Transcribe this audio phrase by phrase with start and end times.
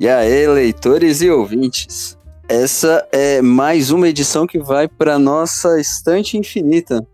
[0.00, 2.16] E aí, leitores e ouvintes.
[2.48, 7.06] Essa é mais uma edição que vai para nossa estante infinita.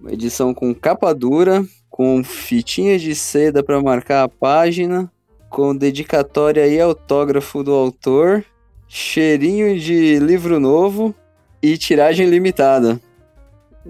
[0.00, 5.08] Uma edição com capa dura, com fitinha de seda para marcar a página,
[5.48, 8.44] com dedicatória e autógrafo do autor,
[8.88, 11.14] cheirinho de livro novo
[11.62, 13.00] e tiragem limitada.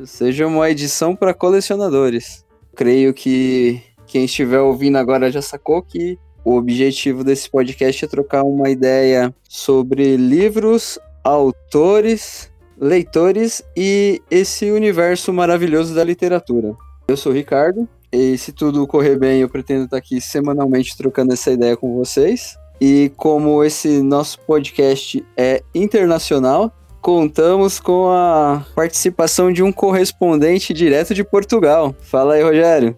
[0.05, 2.45] Seja uma edição para colecionadores.
[2.77, 8.43] Creio que quem estiver ouvindo agora já sacou que o objetivo desse podcast é trocar
[8.43, 16.75] uma ideia sobre livros, autores, leitores e esse universo maravilhoso da literatura.
[17.07, 21.33] Eu sou o Ricardo e se tudo correr bem, eu pretendo estar aqui semanalmente trocando
[21.33, 22.57] essa ideia com vocês.
[22.81, 31.15] E como esse nosso podcast é internacional, contamos com a participação de um correspondente direto
[31.15, 31.95] de Portugal.
[32.01, 32.97] Fala aí, Rogério.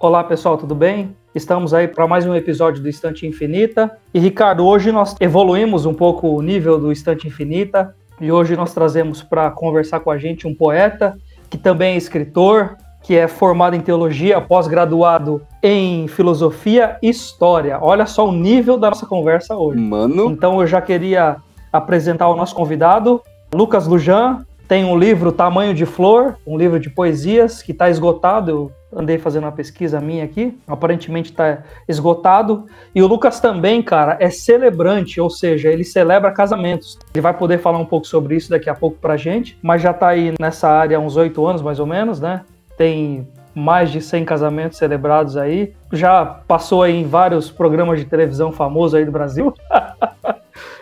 [0.00, 1.14] Olá, pessoal, tudo bem?
[1.32, 3.96] Estamos aí para mais um episódio do Estante Infinita.
[4.12, 8.74] E Ricardo, hoje nós evoluímos um pouco o nível do Estante Infinita e hoje nós
[8.74, 11.16] trazemos para conversar com a gente um poeta
[11.48, 17.78] que também é escritor, que é formado em teologia, pós-graduado em filosofia e história.
[17.80, 19.78] Olha só o nível da nossa conversa hoje.
[19.78, 20.32] Mano.
[20.32, 21.36] Então eu já queria
[21.72, 23.22] apresentar o nosso convidado,
[23.54, 24.44] Lucas Lujan.
[24.66, 28.50] Tem um livro Tamanho de Flor, um livro de poesias que está esgotado.
[28.50, 32.66] Eu andei fazendo uma pesquisa minha aqui, aparentemente está esgotado.
[32.94, 36.98] E o Lucas também, cara, é celebrante, ou seja, ele celebra casamentos.
[37.14, 39.90] Ele vai poder falar um pouco sobre isso daqui a pouco pra gente, mas já
[39.90, 42.42] está aí nessa área há uns oito anos, mais ou menos, né?
[42.76, 45.74] Tem mais de 100 casamentos celebrados aí.
[45.92, 49.52] Já passou aí em vários programas de televisão famosos aí do Brasil.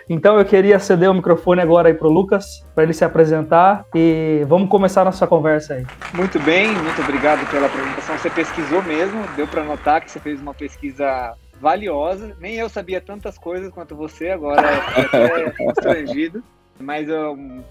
[0.08, 4.42] Então eu queria ceder o microfone agora aí pro Lucas, para ele se apresentar e
[4.48, 5.86] vamos começar nossa conversa aí.
[6.14, 8.16] Muito bem, muito obrigado pela apresentação.
[8.16, 12.34] Você pesquisou mesmo, deu para notar que você fez uma pesquisa valiosa.
[12.40, 14.62] Nem eu sabia tantas coisas quanto você, agora
[14.96, 16.42] até constrangido.
[16.80, 17.16] Mas é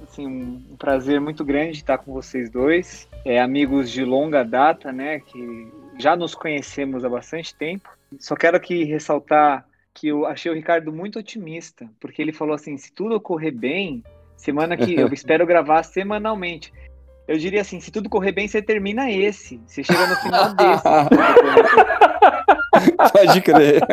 [0.04, 5.22] assim, um prazer muito grande estar com vocês dois, é, amigos de longa data, né?
[5.22, 7.90] Que já nos conhecemos há bastante tempo.
[8.20, 9.66] Só quero aqui ressaltar
[9.98, 14.04] que eu achei o Ricardo muito otimista, porque ele falou assim: se tudo correr bem,
[14.36, 16.72] semana que eu espero gravar semanalmente.
[17.28, 19.60] Eu diria assim: se tudo correr bem, você termina esse.
[19.66, 20.84] Você chega no final desse.
[23.12, 23.82] Pode crer.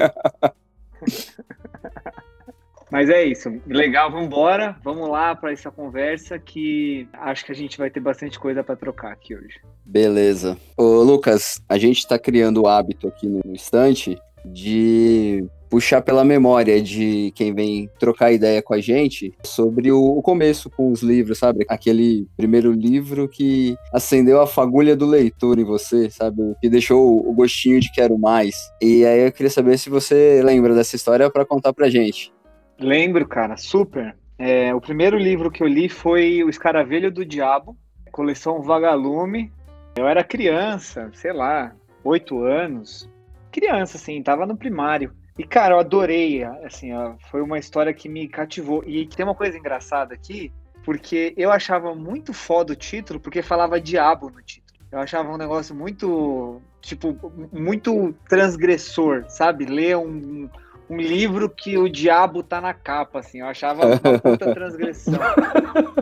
[2.92, 3.50] Mas é isso.
[3.66, 4.76] Legal, vamos embora.
[4.84, 8.76] Vamos lá para essa conversa que acho que a gente vai ter bastante coisa para
[8.76, 9.58] trocar aqui hoje.
[9.84, 10.56] Beleza.
[10.76, 15.44] Ô, Lucas, a gente está criando o hábito aqui no instante de
[15.74, 20.92] puxar pela memória de quem vem trocar ideia com a gente sobre o, começo com
[20.92, 21.66] os livros, sabe?
[21.68, 26.36] Aquele primeiro livro que acendeu a fagulha do leitor em você, sabe?
[26.60, 28.54] Que deixou o gostinho de quero mais.
[28.80, 32.32] E aí eu queria saber se você lembra dessa história para contar pra gente.
[32.78, 34.14] Lembro, cara, super.
[34.38, 37.76] É, o primeiro livro que eu li foi O Escaravelho do Diabo,
[38.12, 39.50] coleção Vagalume.
[39.96, 41.74] Eu era criança, sei lá,
[42.04, 43.10] oito anos.
[43.50, 45.12] Criança, assim, tava no primário.
[45.38, 46.90] E, cara, eu adorei, assim,
[47.30, 48.84] foi uma história que me cativou.
[48.86, 50.52] E tem uma coisa engraçada aqui,
[50.84, 54.64] porque eu achava muito foda o título, porque falava diabo no título.
[54.92, 57.16] Eu achava um negócio muito, tipo,
[57.52, 59.64] muito transgressor, sabe?
[59.64, 60.48] Ler um,
[60.88, 63.40] um livro que o diabo tá na capa, assim.
[63.40, 65.18] Eu achava uma puta transgressão.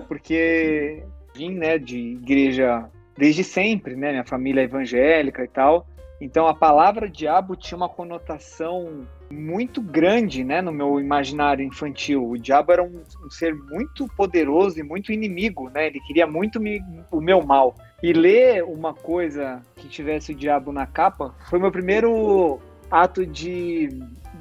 [0.06, 1.02] Porque
[1.34, 2.84] vim, né, de igreja
[3.16, 4.10] desde sempre, né?
[4.10, 5.86] Minha família é evangélica e tal.
[6.20, 12.28] Então a palavra diabo tinha uma conotação muito grande, né, no meu imaginário infantil.
[12.28, 15.86] O diabo era um, um ser muito poderoso e muito inimigo, né?
[15.86, 17.74] Ele queria muito me, o meu mal.
[18.02, 23.88] E ler uma coisa que tivesse o diabo na capa foi meu primeiro ato de,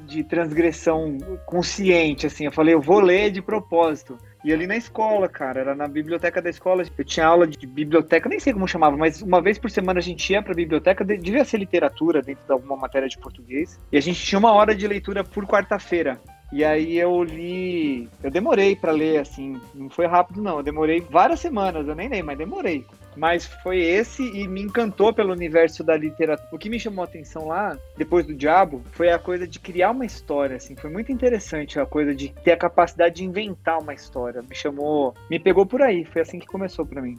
[0.06, 1.16] de transgressão
[1.46, 2.44] consciente, assim.
[2.44, 4.18] Eu falei, eu vou ler de propósito.
[4.44, 6.84] E ali na escola, cara, era na biblioteca da escola.
[6.98, 10.02] Eu tinha aula de biblioteca, nem sei como chamava, mas uma vez por semana a
[10.02, 13.78] gente ia pra biblioteca, devia ser literatura dentro de alguma matéria de português.
[13.90, 16.20] E a gente tinha uma hora de leitura por quarta-feira.
[16.52, 18.08] E aí eu li.
[18.22, 20.58] Eu demorei para ler, assim, não foi rápido, não.
[20.58, 22.84] Eu demorei várias semanas, eu nem lembro, mas demorei.
[23.16, 26.48] Mas foi esse e me encantou pelo universo da literatura.
[26.52, 29.90] O que me chamou a atenção lá, depois do Diabo, foi a coisa de criar
[29.90, 30.74] uma história, assim.
[30.74, 34.42] Foi muito interessante a coisa de ter a capacidade de inventar uma história.
[34.42, 36.04] Me chamou, me pegou por aí.
[36.04, 37.18] Foi assim que começou para mim.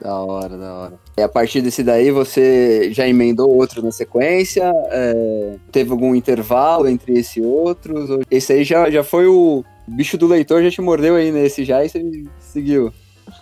[0.00, 0.98] Da hora, da hora.
[1.18, 4.72] E a partir desse daí você já emendou outro na sequência?
[4.90, 8.08] É, teve algum intervalo entre esse e outros?
[8.30, 11.84] Esse aí já, já foi o bicho do leitor, já te mordeu aí nesse já
[11.84, 12.90] e você seguiu?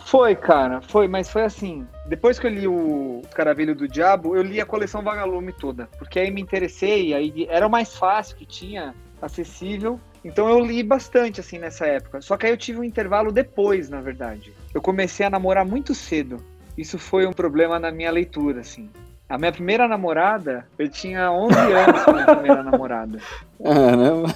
[0.09, 1.87] Foi, cara, foi, mas foi assim.
[2.07, 5.87] Depois que eu li o Caravelho do Diabo, eu li a coleção Vagalume toda.
[5.99, 9.99] Porque aí me interessei, aí era o mais fácil que tinha, acessível.
[10.25, 12.21] Então eu li bastante assim nessa época.
[12.21, 14.51] Só que aí eu tive um intervalo depois, na verdade.
[14.73, 16.37] Eu comecei a namorar muito cedo.
[16.75, 18.89] Isso foi um problema na minha leitura, assim.
[19.29, 23.19] A minha primeira namorada, eu tinha 11 anos com a minha primeira namorada.
[23.63, 24.27] Caramba.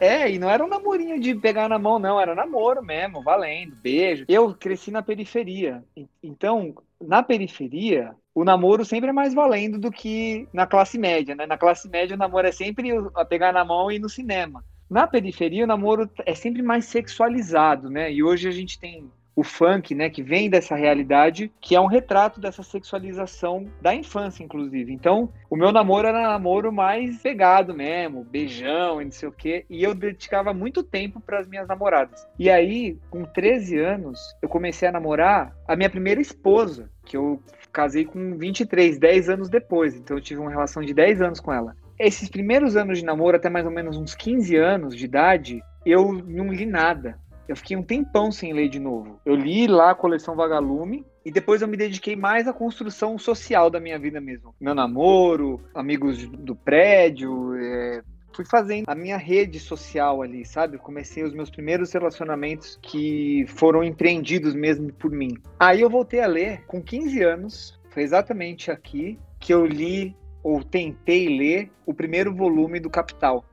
[0.00, 3.76] É, e não era um namorinho de pegar na mão, não, era namoro mesmo, valendo,
[3.76, 4.24] beijo.
[4.26, 5.84] Eu cresci na periferia.
[6.22, 11.46] Então, na periferia, o namoro sempre é mais valendo do que na classe média, né?
[11.46, 14.64] Na classe média, o namoro é sempre a pegar na mão e ir no cinema.
[14.88, 18.10] Na periferia, o namoro é sempre mais sexualizado, né?
[18.10, 21.86] E hoje a gente tem o funk, né, que vem dessa realidade, que é um
[21.86, 24.92] retrato dessa sexualização da infância, inclusive.
[24.92, 29.64] Então, o meu namoro era namoro mais pegado mesmo, beijão e não sei o quê,
[29.68, 32.26] e eu dedicava muito tempo para as minhas namoradas.
[32.38, 37.42] E aí, com 13 anos, eu comecei a namorar a minha primeira esposa, que eu
[37.72, 39.94] casei com 23, 10 anos depois.
[39.94, 41.74] Então, eu tive uma relação de 10 anos com ela.
[41.98, 46.12] Esses primeiros anos de namoro, até mais ou menos uns 15 anos de idade, eu
[46.12, 49.20] não li nada eu fiquei um tempão sem ler de novo.
[49.24, 53.70] Eu li lá a coleção Vagalume e depois eu me dediquei mais à construção social
[53.70, 54.54] da minha vida mesmo.
[54.60, 58.02] Meu namoro, amigos do prédio, é...
[58.34, 60.78] fui fazendo a minha rede social ali, sabe?
[60.78, 65.36] Comecei os meus primeiros relacionamentos que foram empreendidos mesmo por mim.
[65.58, 70.62] Aí eu voltei a ler com 15 anos, foi exatamente aqui que eu li ou
[70.62, 73.44] tentei ler o primeiro volume do Capital.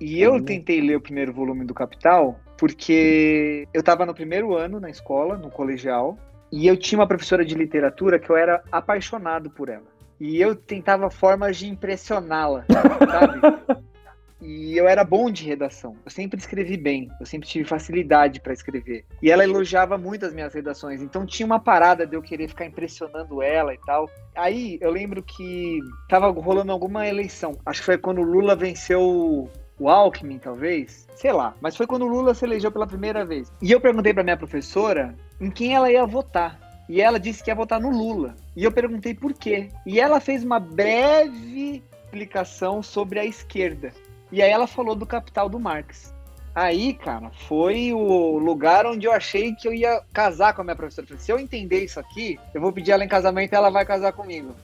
[0.00, 0.44] E eu uhum.
[0.44, 5.36] tentei ler o primeiro volume do Capital porque eu estava no primeiro ano na escola,
[5.36, 6.18] no colegial,
[6.50, 9.86] e eu tinha uma professora de literatura que eu era apaixonado por ela.
[10.18, 13.86] E eu tentava formas de impressioná-la, sabe?
[14.40, 15.96] E eu era bom de redação.
[16.04, 17.10] Eu sempre escrevi bem.
[17.18, 19.04] Eu sempre tive facilidade para escrever.
[19.22, 21.00] E ela elogiava muito as minhas redações.
[21.00, 24.08] Então tinha uma parada de eu querer ficar impressionando ela e tal.
[24.34, 27.58] Aí eu lembro que tava rolando alguma eleição.
[27.64, 31.54] Acho que foi quando o Lula venceu o Alckmin, talvez, sei lá.
[31.60, 33.52] Mas foi quando o Lula se elegeu pela primeira vez.
[33.60, 36.58] E eu perguntei para minha professora em quem ela ia votar.
[36.88, 38.34] E ela disse que ia votar no Lula.
[38.54, 39.70] E eu perguntei por quê.
[39.84, 43.92] E ela fez uma breve explicação sobre a esquerda.
[44.32, 46.14] E aí ela falou do Capital do Marx.
[46.54, 50.76] Aí, cara, foi o lugar onde eu achei que eu ia casar com a minha
[50.76, 51.06] professora.
[51.06, 53.84] Falei, se eu entender isso aqui, eu vou pedir ela em casamento e ela vai
[53.84, 54.54] casar comigo.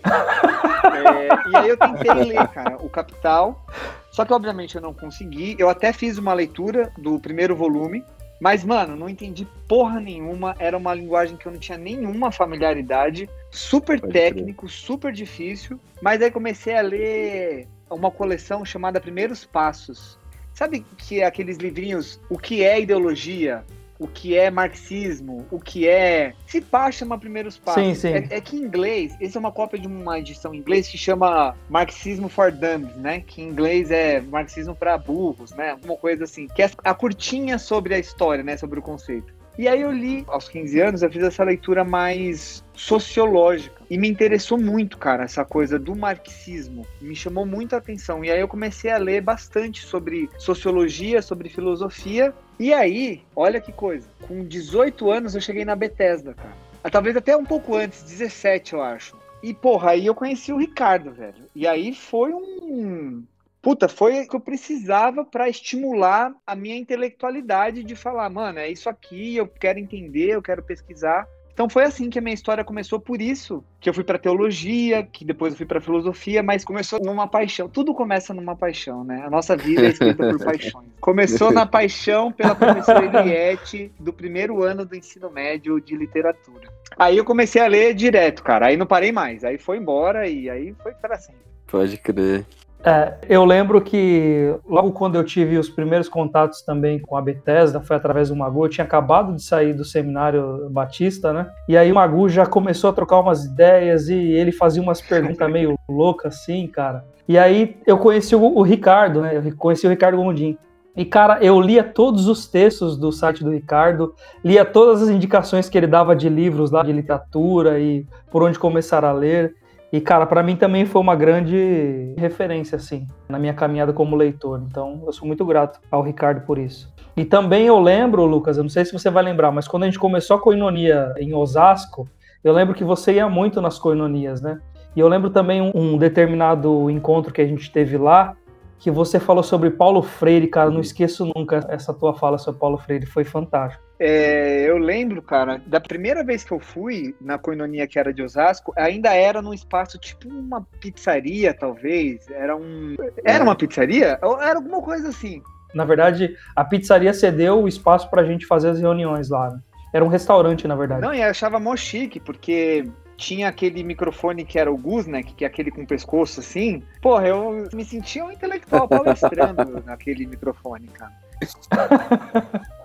[0.06, 3.66] é, e aí eu tentei ler, cara, o Capital.
[4.10, 5.56] Só que, obviamente, eu não consegui.
[5.58, 8.04] Eu até fiz uma leitura do primeiro volume,
[8.40, 10.56] mas, mano, não entendi porra nenhuma.
[10.58, 13.28] Era uma linguagem que eu não tinha nenhuma familiaridade.
[13.50, 14.72] Super Pode técnico, crer.
[14.72, 15.78] super difícil.
[16.02, 20.18] Mas aí comecei a ler uma coleção chamada Primeiros Passos.
[20.54, 23.64] Sabe que é aqueles livrinhos O que é ideologia?
[24.00, 26.32] O que é marxismo, o que é.
[26.46, 27.82] Se pá, chama primeiros passos.
[27.82, 28.08] Sim, sim.
[28.08, 30.96] É, é, que em inglês, essa é uma cópia de uma edição em inglês que
[30.96, 33.20] chama Marxismo for Dummies, né?
[33.20, 35.76] Que em inglês é marxismo para burros, né?
[35.84, 36.46] Uma coisa assim.
[36.48, 38.56] Que é a curtinha sobre a história, né?
[38.56, 39.40] Sobre o conceito.
[39.58, 43.82] E aí eu li, aos 15 anos, eu fiz essa leitura mais sociológica.
[43.90, 46.86] E me interessou muito, cara, essa coisa do marxismo.
[47.02, 48.24] Me chamou muito a atenção.
[48.24, 52.32] E aí eu comecei a ler bastante sobre sociologia, sobre filosofia.
[52.60, 54.06] E aí, olha que coisa.
[54.28, 56.54] Com 18 anos eu cheguei na Bethesda, cara.
[56.84, 59.16] Ah, talvez até um pouco antes, 17, eu acho.
[59.42, 61.48] E, porra, aí eu conheci o Ricardo, velho.
[61.56, 63.24] E aí foi um
[63.62, 68.70] puta, foi o que eu precisava para estimular a minha intelectualidade de falar, mano, é
[68.70, 71.26] isso aqui, eu quero entender, eu quero pesquisar.
[71.52, 75.02] Então foi assim que a minha história começou, por isso que eu fui para teologia,
[75.02, 77.68] que depois eu fui para filosofia, mas começou numa paixão.
[77.68, 79.22] Tudo começa numa paixão, né?
[79.24, 80.86] A nossa vida é escrita por paixões.
[81.00, 86.68] Começou na paixão pela professora Eliette do primeiro ano do ensino médio de literatura.
[86.96, 88.66] Aí eu comecei a ler direto, cara.
[88.66, 89.44] Aí não parei mais.
[89.44, 91.42] Aí foi embora e aí foi para sempre.
[91.66, 92.44] Pode crer.
[92.82, 97.80] É, eu lembro que logo quando eu tive os primeiros contatos também com a Bethesda,
[97.80, 101.46] foi através do Magu, eu tinha acabado de sair do seminário Batista, né?
[101.68, 105.48] E aí o Magu já começou a trocar umas ideias e ele fazia umas perguntas
[105.52, 107.04] meio loucas assim, cara.
[107.28, 109.36] E aí eu conheci o, o Ricardo, né?
[109.36, 110.56] Eu conheci o Ricardo Gondim.
[110.96, 115.68] E, cara, eu lia todos os textos do site do Ricardo, lia todas as indicações
[115.68, 119.54] que ele dava de livros lá de literatura e por onde começar a ler.
[119.92, 124.62] E, cara, para mim também foi uma grande referência, assim, na minha caminhada como leitor.
[124.68, 126.92] Então, eu sou muito grato ao Ricardo por isso.
[127.16, 129.86] E também eu lembro, Lucas, eu não sei se você vai lembrar, mas quando a
[129.86, 132.08] gente começou a coinonia em Osasco,
[132.42, 134.60] eu lembro que você ia muito nas coinonias, né?
[134.94, 138.36] E eu lembro também um, um determinado encontro que a gente teve lá,
[138.78, 142.78] que você falou sobre Paulo Freire, cara, não esqueço nunca essa tua fala sobre Paulo
[142.78, 143.89] Freire, foi fantástico.
[144.02, 148.22] É, eu lembro, cara, da primeira vez que eu fui na coinonia que era de
[148.22, 152.26] Osasco, ainda era num espaço tipo uma pizzaria, talvez.
[152.30, 152.96] Era um.
[153.22, 154.18] Era uma pizzaria?
[154.40, 155.42] Era alguma coisa assim.
[155.74, 159.50] Na verdade, a pizzaria cedeu o espaço pra gente fazer as reuniões lá.
[159.50, 159.60] Né?
[159.92, 161.02] Era um restaurante, na verdade.
[161.02, 162.88] Não, e eu achava mó chique, porque
[163.18, 166.82] tinha aquele microfone que era o Gooseneck, que é aquele com pescoço assim.
[167.02, 171.12] Porra, eu me sentia um intelectual palestrando naquele microfone, cara.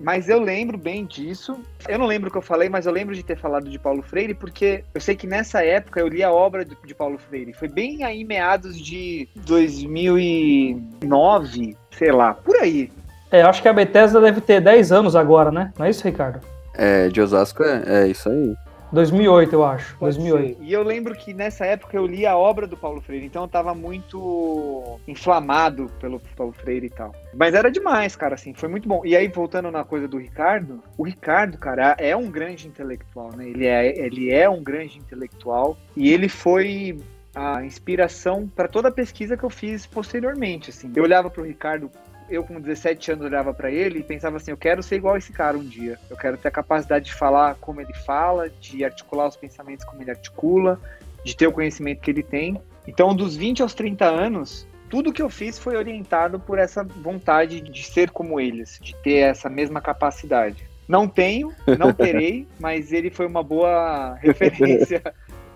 [0.00, 1.60] Mas eu lembro bem disso.
[1.88, 4.02] Eu não lembro o que eu falei, mas eu lembro de ter falado de Paulo
[4.02, 7.52] Freire, porque eu sei que nessa época eu li a obra de, Paulo Freire.
[7.52, 12.90] Foi bem aí meados de 2009, sei lá, por aí.
[13.30, 15.72] É, acho que a Bethesda deve ter 10 anos agora, né?
[15.78, 16.40] Não é isso, Ricardo?
[16.74, 18.54] É, de Osasco é, é isso aí.
[18.92, 19.96] 2008, eu acho.
[19.96, 20.58] Pode 2008.
[20.58, 20.64] ser.
[20.64, 23.48] E eu lembro que nessa época eu li a obra do Paulo Freire, então eu
[23.48, 27.14] tava muito inflamado pelo Paulo Freire e tal.
[27.34, 29.02] Mas era demais, cara, assim, foi muito bom.
[29.04, 33.48] E aí, voltando na coisa do Ricardo, o Ricardo, cara, é um grande intelectual, né?
[33.48, 36.98] Ele é, ele é um grande intelectual e ele foi
[37.34, 40.92] a inspiração para toda a pesquisa que eu fiz posteriormente, assim.
[40.94, 41.90] Eu olhava pro Ricardo
[42.32, 45.18] eu com 17 anos olhava para ele e pensava assim, eu quero ser igual a
[45.18, 45.98] esse cara um dia.
[46.08, 50.02] Eu quero ter a capacidade de falar como ele fala, de articular os pensamentos como
[50.02, 50.80] ele articula,
[51.24, 52.60] de ter o conhecimento que ele tem.
[52.86, 57.60] Então, dos 20 aos 30 anos, tudo que eu fiz foi orientado por essa vontade
[57.60, 60.66] de ser como eles, de ter essa mesma capacidade.
[60.88, 65.02] Não tenho, não terei, mas ele foi uma boa referência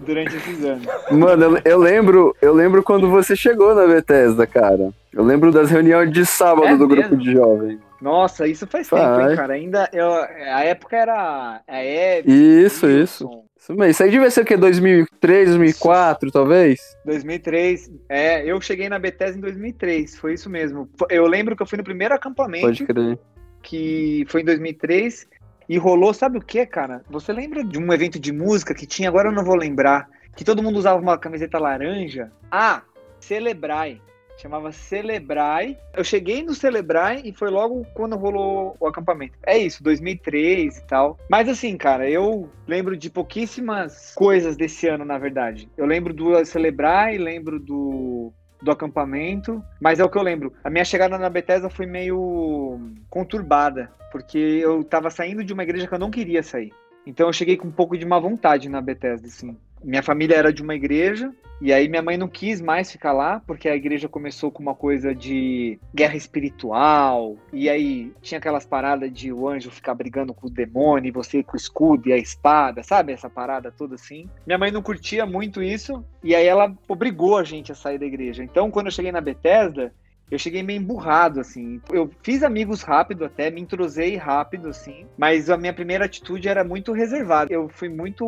[0.00, 0.86] durante esses anos.
[1.10, 4.90] Mano, eu, eu lembro, eu lembro quando você chegou na Bethesda, cara.
[5.12, 7.02] Eu lembro das reuniões de sábado É do mesmo?
[7.02, 7.78] grupo de jovens.
[8.00, 9.30] Nossa, isso faz tempo, Faz.
[9.30, 9.54] hein, cara?
[9.54, 13.24] Ainda, eu, a época era a Hebe, Isso, isso.
[13.58, 13.84] Isso mesmo.
[13.90, 14.56] Isso aí devia ser o quê?
[14.56, 16.78] 2003, 2004, talvez?
[17.06, 17.90] 2003.
[18.08, 20.88] É, eu cheguei na Bethesda em 2003, foi isso mesmo.
[21.10, 23.18] Eu lembro que eu fui no primeiro acampamento, Pode crer.
[23.62, 25.26] que foi em 2003,
[25.68, 27.02] e rolou, sabe o que, cara?
[27.08, 30.44] Você lembra de um evento de música que tinha, agora eu não vou lembrar, que
[30.44, 32.30] todo mundo usava uma camiseta laranja?
[32.50, 32.82] Ah,
[33.20, 34.00] Celebrai.
[34.36, 35.78] Chamava Celebrai.
[35.94, 39.38] Eu cheguei no Celebrai e foi logo quando rolou o acampamento.
[39.44, 41.18] É isso, 2003 e tal.
[41.28, 45.70] Mas assim, cara, eu lembro de pouquíssimas coisas desse ano, na verdade.
[45.76, 48.32] Eu lembro do Celebrai, lembro do
[48.62, 50.52] do acampamento, mas é o que eu lembro.
[50.64, 55.86] A minha chegada na Bethesda foi meio conturbada, porque eu tava saindo de uma igreja
[55.86, 56.72] que eu não queria sair.
[57.06, 59.56] Então eu cheguei com um pouco de má vontade na Bethesda, assim.
[59.82, 63.40] Minha família era de uma igreja, e aí minha mãe não quis mais ficar lá,
[63.46, 69.10] porque a igreja começou com uma coisa de guerra espiritual, e aí tinha aquelas paradas
[69.12, 72.18] de o anjo ficar brigando com o demônio, e você com o escudo e a
[72.18, 73.12] espada, sabe?
[73.12, 74.28] Essa parada toda assim.
[74.46, 78.06] Minha mãe não curtia muito isso, e aí ela obrigou a gente a sair da
[78.06, 78.44] igreja.
[78.44, 79.94] Então, quando eu cheguei na Bethesda,
[80.30, 81.80] eu cheguei meio emburrado, assim.
[81.90, 85.06] Eu fiz amigos rápido até, me entrosei rápido, assim.
[85.16, 87.52] Mas a minha primeira atitude era muito reservada.
[87.52, 88.24] Eu fui muito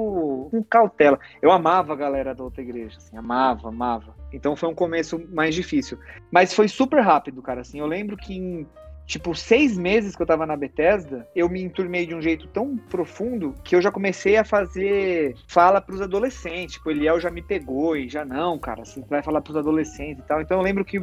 [0.51, 1.19] com cautela.
[1.43, 3.17] Eu amava a galera da outra igreja, assim.
[3.17, 4.15] Amava, amava.
[4.33, 5.99] Então foi um começo mais difícil.
[6.31, 7.81] Mas foi super rápido, cara, assim.
[7.81, 8.65] Eu lembro que em,
[9.05, 12.77] tipo, seis meses que eu tava na Bethesda, eu me enturmei de um jeito tão
[12.77, 16.77] profundo que eu já comecei a fazer fala pros adolescentes.
[16.77, 20.23] Tipo, o Eliel já me pegou e já não, cara, assim, vai falar pros adolescentes
[20.23, 20.41] e tal.
[20.41, 21.01] Então eu lembro que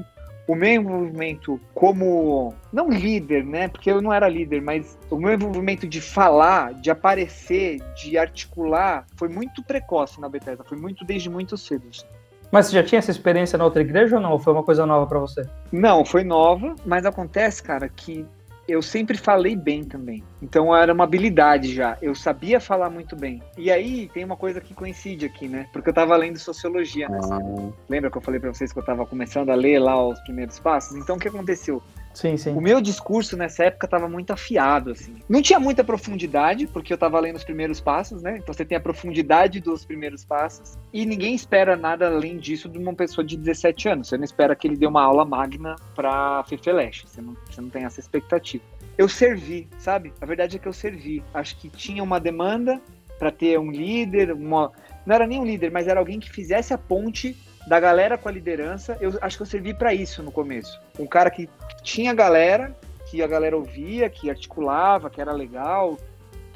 [0.48, 3.68] o meu envolvimento como não líder, né?
[3.68, 9.06] Porque eu não era líder, mas o meu envolvimento de falar, de aparecer, de articular,
[9.16, 11.88] foi muito precoce na Bethesda, foi muito desde muito cedo.
[11.90, 12.06] assim.
[12.52, 14.32] Mas você já tinha essa experiência na outra igreja ou não?
[14.34, 15.42] Ou foi uma coisa nova pra você?
[15.72, 18.26] Não, foi nova, mas acontece, cara, que
[18.68, 20.24] eu sempre falei bem também.
[20.42, 21.98] Então era uma habilidade já.
[22.02, 23.42] Eu sabia falar muito bem.
[23.58, 25.68] E aí tem uma coisa que coincide aqui, né?
[25.72, 27.20] Porque eu tava lendo sociologia, né?
[27.32, 27.40] Ah,
[27.88, 30.60] Lembra que eu falei pra vocês que eu tava começando a ler lá os primeiros
[30.60, 30.98] passos?
[30.98, 31.82] Então o que aconteceu?
[32.16, 32.52] Sim, sim.
[32.52, 35.16] O meu discurso nessa época estava muito afiado, assim.
[35.28, 38.38] Não tinha muita profundidade, porque eu estava lendo os primeiros passos, né?
[38.38, 40.78] Então você tem a profundidade dos primeiros passos.
[40.94, 44.08] E ninguém espera nada além disso de uma pessoa de 17 anos.
[44.08, 47.06] Você não espera que ele dê uma aula magna pra Fefeleche.
[47.06, 48.64] Você não, você não tem essa expectativa.
[48.98, 50.14] Eu servi, sabe?
[50.22, 51.22] A verdade é que eu servi.
[51.34, 52.82] Acho que tinha uma demanda
[53.20, 54.72] para ter um líder, uma...
[55.06, 57.36] não era nem um líder, mas era alguém que fizesse a ponte
[57.68, 58.98] da galera com a liderança.
[59.00, 60.80] Eu acho que eu servi para isso no começo.
[61.00, 61.50] Um cara que
[61.84, 62.76] tinha galera,
[63.10, 65.98] que a galera ouvia, que articulava, que era legal,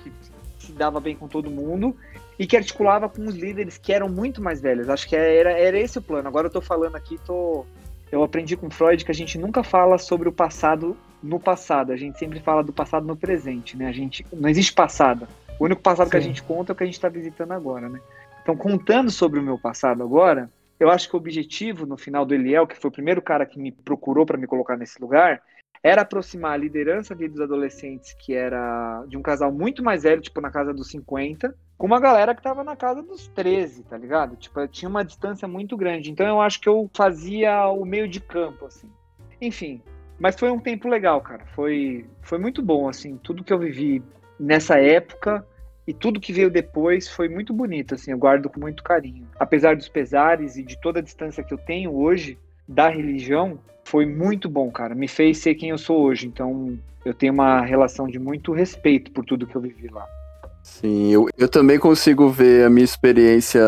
[0.03, 0.11] que
[0.57, 1.95] se dava bem com todo mundo
[2.37, 4.89] e que articulava com os líderes que eram muito mais velhos.
[4.89, 6.27] Acho que era, era esse o plano.
[6.27, 7.65] Agora eu tô falando aqui, tô
[8.11, 11.97] eu aprendi com Freud que a gente nunca fala sobre o passado no passado, a
[11.97, 13.87] gente sempre fala do passado no presente, né?
[13.87, 15.27] A gente não existe passado.
[15.59, 16.29] O único passado que a Sim.
[16.29, 17.99] gente conta é o que a gente está visitando agora, né?
[18.41, 22.33] Então, contando sobre o meu passado agora, eu acho que o objetivo no final do
[22.33, 25.41] Eliel, que foi o primeiro cara que me procurou para me colocar nesse lugar,
[25.83, 30.21] era aproximar a liderança ali dos adolescentes, que era de um casal muito mais velho,
[30.21, 33.97] tipo na casa dos 50, com uma galera que tava na casa dos 13, tá
[33.97, 34.35] ligado?
[34.35, 36.11] Tipo, tinha uma distância muito grande.
[36.11, 38.89] Então eu acho que eu fazia o meio de campo, assim.
[39.41, 39.81] Enfim,
[40.19, 41.45] Mas foi um tempo legal, cara.
[41.55, 43.15] Foi, foi muito bom, assim.
[43.17, 44.03] Tudo que eu vivi
[44.37, 45.45] nessa época
[45.89, 48.11] e tudo que veio depois foi muito bonito, assim.
[48.11, 49.27] Eu guardo com muito carinho.
[49.39, 54.05] Apesar dos pesares e de toda a distância que eu tenho hoje da religião, foi
[54.05, 54.93] muito bom, cara.
[54.93, 56.27] Me fez ser quem eu sou hoje.
[56.27, 60.05] Então, eu tenho uma relação de muito respeito por tudo que eu vivi lá.
[60.61, 63.63] Sim, eu, eu também consigo ver a minha experiência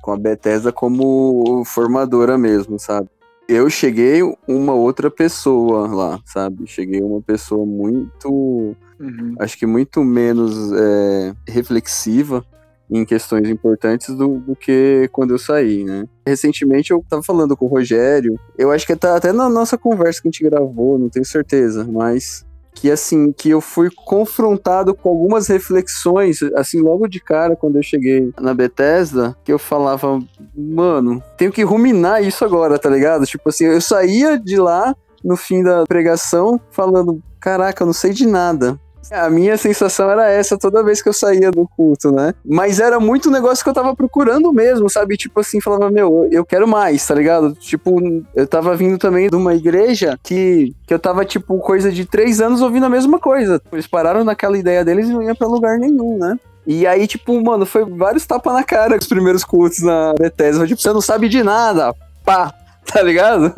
[0.00, 3.08] com a Bethesda como formadora mesmo, sabe?
[3.48, 6.66] Eu cheguei uma outra pessoa lá, sabe?
[6.66, 8.76] Cheguei uma pessoa muito.
[9.00, 9.34] Uhum.
[9.38, 12.44] Acho que muito menos é, reflexiva
[12.90, 16.06] em questões importantes do, do, que quando eu saí, né?
[16.26, 20.22] Recentemente eu tava falando com o Rogério, eu acho que tá até na nossa conversa
[20.22, 25.08] que a gente gravou, não tenho certeza, mas que assim, que eu fui confrontado com
[25.08, 30.20] algumas reflexões, assim, logo de cara, quando eu cheguei na Bethesda, que eu falava,
[30.56, 33.26] mano, tenho que ruminar isso agora, tá ligado?
[33.26, 34.94] Tipo assim, eu saía de lá
[35.24, 38.78] no fim da pregação falando, caraca, eu não sei de nada.
[39.10, 42.34] A minha sensação era essa toda vez que eu saía do culto, né?
[42.44, 45.16] Mas era muito negócio que eu tava procurando mesmo, sabe?
[45.16, 47.54] Tipo assim, falava, meu, eu quero mais, tá ligado?
[47.54, 48.00] Tipo,
[48.34, 52.40] eu tava vindo também de uma igreja que, que eu tava, tipo, coisa de três
[52.40, 53.60] anos ouvindo a mesma coisa.
[53.72, 56.38] Eles pararam naquela ideia deles e não ia pra lugar nenhum, né?
[56.66, 60.66] E aí, tipo, mano, foi vários tapas na cara os primeiros cultos na Bethesda.
[60.66, 62.52] Tipo, você não sabe de nada, pá,
[62.84, 63.54] tá ligado?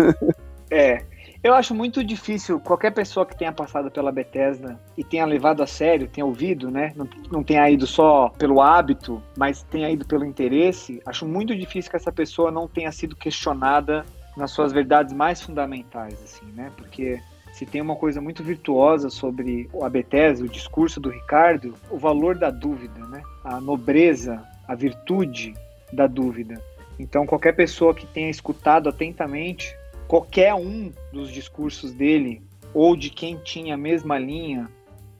[0.70, 1.02] É,
[1.42, 5.66] eu acho muito difícil qualquer pessoa que tenha passado pela Bethesda e tenha levado a
[5.66, 6.92] sério, tenha ouvido, né?
[6.94, 11.00] Não, não tenha ido só pelo hábito, mas tenha ido pelo interesse.
[11.06, 14.04] Acho muito difícil que essa pessoa não tenha sido questionada
[14.36, 16.70] nas suas verdades mais fundamentais, assim, né?
[16.76, 17.18] Porque
[17.52, 22.36] se tem uma coisa muito virtuosa sobre a Bethesda, o discurso do Ricardo, o valor
[22.36, 23.22] da dúvida, né?
[23.42, 25.54] A nobreza, a virtude
[25.90, 26.62] da dúvida.
[26.98, 29.74] Então, qualquer pessoa que tenha escutado atentamente
[30.10, 32.42] qualquer um dos discursos dele
[32.74, 34.68] ou de quem tinha a mesma linha,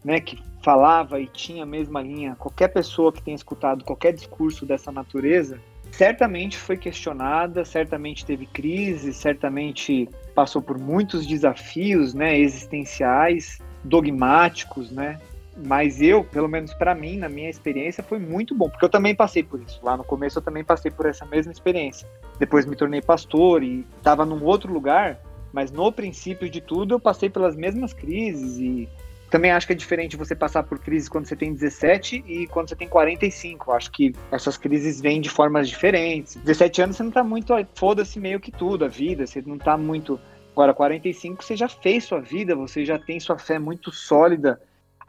[0.03, 4.67] né, que falava e tinha a mesma linha, qualquer pessoa que tenha escutado qualquer discurso
[4.67, 5.61] dessa natureza,
[5.93, 15.21] certamente foi questionada, certamente teve crise, certamente passou por muitos desafios, né, existenciais, dogmáticos, né,
[15.67, 19.15] mas eu, pelo menos para mim, na minha experiência, foi muito bom, porque eu também
[19.15, 19.81] passei por isso.
[19.83, 22.09] Lá no começo eu também passei por essa mesma experiência.
[22.39, 25.21] Depois me tornei pastor e estava num outro lugar,
[25.53, 28.89] mas no princípio de tudo eu passei pelas mesmas crises e
[29.31, 32.69] também acho que é diferente você passar por crises quando você tem 17 e quando
[32.69, 33.71] você tem 45.
[33.73, 36.35] Acho que essas crises vêm de formas diferentes.
[36.37, 39.77] 17 anos você não tá muito, foda-se meio que tudo, a vida, você não tá
[39.77, 40.19] muito.
[40.53, 44.61] Agora, 45 você já fez sua vida, você já tem sua fé muito sólida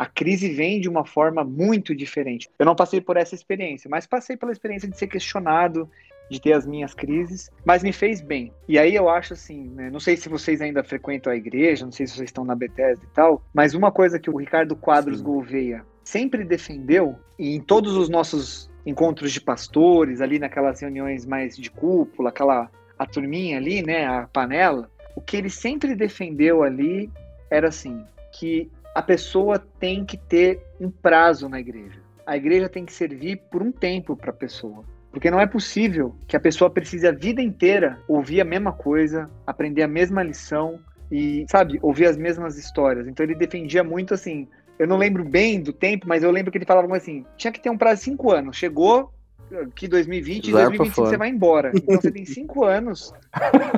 [0.01, 2.49] a crise vem de uma forma muito diferente.
[2.57, 5.87] Eu não passei por essa experiência, mas passei pela experiência de ser questionado,
[6.27, 8.51] de ter as minhas crises, mas me fez bem.
[8.67, 11.91] E aí eu acho assim, né, não sei se vocês ainda frequentam a igreja, não
[11.91, 15.19] sei se vocês estão na Bethesda e tal, mas uma coisa que o Ricardo Quadros
[15.19, 15.23] Sim.
[15.23, 21.55] Gouveia sempre defendeu, e em todos os nossos encontros de pastores, ali naquelas reuniões mais
[21.55, 27.07] de cúpula, aquela a turminha ali, né, a panela, o que ele sempre defendeu ali
[27.51, 31.99] era assim, que a pessoa tem que ter um prazo na igreja.
[32.25, 34.83] A igreja tem que servir por um tempo para a pessoa.
[35.11, 39.29] Porque não é possível que a pessoa precise a vida inteira ouvir a mesma coisa,
[39.45, 40.79] aprender a mesma lição
[41.11, 43.07] e, sabe, ouvir as mesmas histórias.
[43.07, 44.47] Então ele defendia muito assim.
[44.79, 47.59] Eu não lembro bem do tempo, mas eu lembro que ele falava assim: tinha que
[47.59, 48.55] ter um prazo de cinco anos.
[48.55, 49.13] Chegou,
[49.75, 51.71] que 2020 e 2025 você vai embora.
[51.75, 53.13] Então você tem cinco anos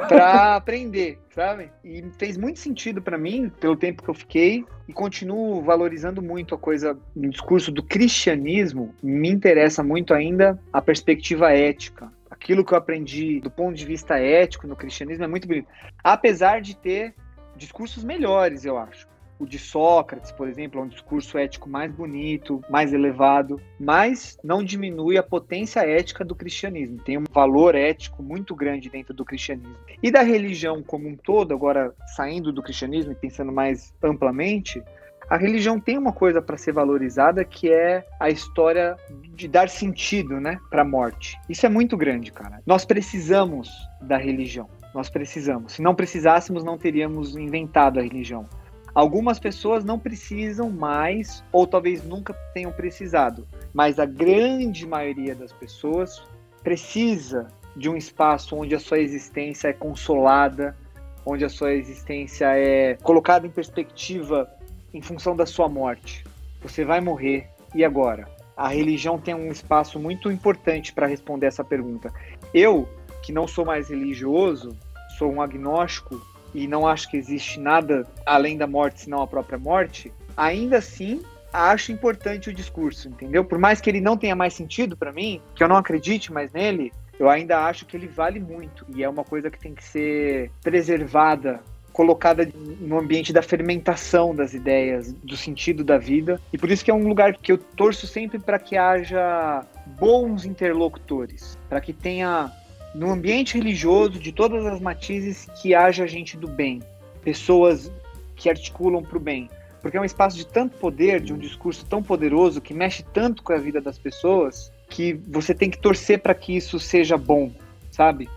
[0.08, 1.72] para aprender, sabe?
[1.84, 6.56] E fez muito sentido para mim, pelo tempo que eu fiquei, e continuo valorizando muito
[6.56, 8.94] a coisa no discurso do cristianismo.
[9.02, 12.12] Me interessa muito ainda a perspectiva ética.
[12.30, 15.68] Aquilo que eu aprendi do ponto de vista ético no cristianismo é muito bonito.
[16.04, 17.14] Apesar de ter
[17.56, 19.08] discursos melhores, eu acho.
[19.44, 24.64] O de Sócrates, por exemplo, é um discurso ético mais bonito, mais elevado, mas não
[24.64, 26.98] diminui a potência ética do cristianismo.
[27.04, 29.76] Tem um valor ético muito grande dentro do cristianismo.
[30.02, 34.82] E da religião como um todo, agora saindo do cristianismo e pensando mais amplamente,
[35.30, 38.96] a religião tem uma coisa para ser valorizada que é a história
[39.36, 41.38] de dar sentido, né, para a morte.
[41.50, 42.62] Isso é muito grande, cara.
[42.66, 43.70] Nós precisamos
[44.02, 44.70] da religião.
[44.96, 45.74] Nós precisamos.
[45.74, 48.48] Se não precisássemos, não teríamos inventado a religião.
[48.94, 55.52] Algumas pessoas não precisam mais, ou talvez nunca tenham precisado, mas a grande maioria das
[55.52, 56.22] pessoas
[56.64, 60.78] precisa de um espaço onde a sua existência é consolada,
[61.26, 64.48] onde a sua existência é colocada em perspectiva
[64.94, 66.24] em função da sua morte.
[66.62, 68.28] Você vai morrer, e agora?
[68.56, 72.14] A religião tem um espaço muito importante para responder essa pergunta.
[72.54, 72.88] Eu,
[73.24, 74.78] que não sou mais religioso,
[75.18, 76.22] sou um agnóstico,
[76.54, 81.22] e não acho que existe nada além da morte senão a própria morte, ainda assim
[81.52, 83.46] acho importante o discurso, entendeu?
[83.46, 86.52] Por mais que ele não tenha mais sentido para mim, que eu não acredite mais
[86.52, 89.84] nele, eu ainda acho que ele vale muito e é uma coisa que tem que
[89.84, 91.62] ser preservada,
[91.92, 92.50] colocada
[92.82, 96.42] no ambiente da fermentação das ideias, do sentido da vida.
[96.52, 99.64] E por isso que é um lugar que eu torço sempre para que haja
[100.00, 102.52] bons interlocutores, para que tenha
[102.94, 106.82] no ambiente religioso de todas as matizes que haja gente do bem,
[107.22, 107.92] pessoas
[108.36, 109.50] que articulam para o bem
[109.84, 113.44] porque é um espaço de tanto poder, de um discurso tão poderoso que mexe tanto
[113.44, 117.52] com a vida das pessoas, que você tem que torcer para que isso seja bom,
[117.92, 118.30] sabe?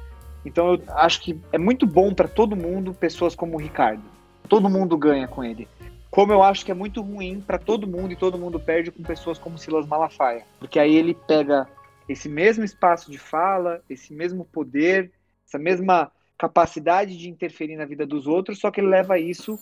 [0.44, 4.02] Então eu acho que é muito bom para todo mundo pessoas como o Ricardo.
[4.48, 5.68] Todo mundo ganha com ele.
[6.10, 9.04] Como eu acho que é muito ruim para todo mundo e todo mundo perde com
[9.04, 11.68] pessoas como Silas Malafaia, porque aí ele pega
[12.08, 15.12] esse mesmo espaço de fala, esse mesmo poder,
[15.46, 19.58] essa mesma capacidade de interferir na vida dos outros, só que ele leva isso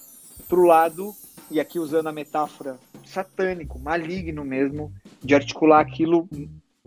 [0.48, 1.14] para o lado
[1.50, 6.28] e aqui usando a metáfora satânico, maligno mesmo, de articular aquilo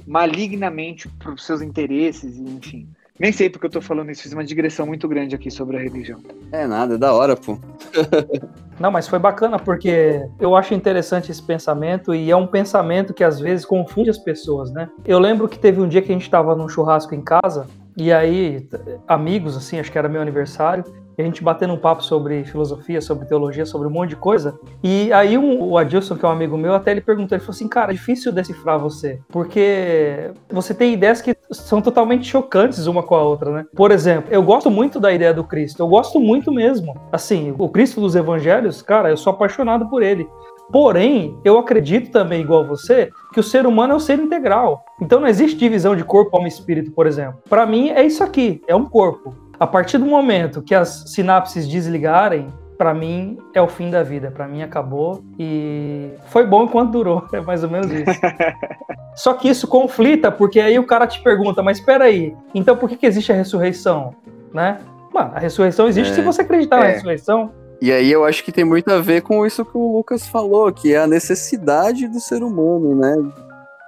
[0.06, 2.88] malignamente para os seus interesses, enfim.
[3.19, 5.80] Nem sei porque eu tô falando isso, fiz uma digressão muito grande aqui sobre a
[5.80, 6.19] religião.
[6.51, 7.58] É nada, é da hora, pô.
[8.80, 13.23] Não, mas foi bacana porque eu acho interessante esse pensamento e é um pensamento que
[13.23, 14.88] às vezes confunde as pessoas, né?
[15.03, 17.65] Eu lembro que teve um dia que a gente tava num churrasco em casa
[17.97, 18.69] e aí
[19.08, 20.84] amigos assim, acho que era meu aniversário,
[21.21, 24.60] a gente batendo um papo sobre filosofia, sobre teologia, sobre um monte de coisa.
[24.84, 27.56] E aí um, o Adilson, que é um amigo meu, até ele perguntou, ele falou
[27.56, 33.03] assim, cara, é difícil decifrar você, porque você tem ideias que são totalmente chocantes uma
[33.03, 33.65] com a outra, né?
[33.75, 36.95] Por exemplo, eu gosto muito da ideia do Cristo, eu gosto muito mesmo.
[37.12, 40.27] Assim, o Cristo dos Evangelhos, cara, eu sou apaixonado por ele.
[40.71, 44.84] Porém, eu acredito também, igual você, que o ser humano é um ser integral.
[45.01, 47.39] Então não existe divisão de corpo, alma e espírito, por exemplo.
[47.49, 49.34] Para mim é isso aqui, é um corpo.
[49.60, 54.30] A partir do momento que as sinapses desligarem, para mim é o fim da vida.
[54.30, 57.28] Para mim acabou e foi bom enquanto durou.
[57.34, 58.20] É mais ou menos isso.
[59.15, 62.88] Só que isso conflita porque aí o cara te pergunta, mas espera aí, então por
[62.88, 64.13] que, que existe a ressurreição,
[64.54, 64.78] né?
[65.12, 66.80] Mano, a ressurreição existe é, se você acreditar é.
[66.80, 67.52] na ressurreição.
[67.82, 70.72] E aí eu acho que tem muito a ver com isso que o Lucas falou,
[70.72, 73.15] que é a necessidade do ser humano, né?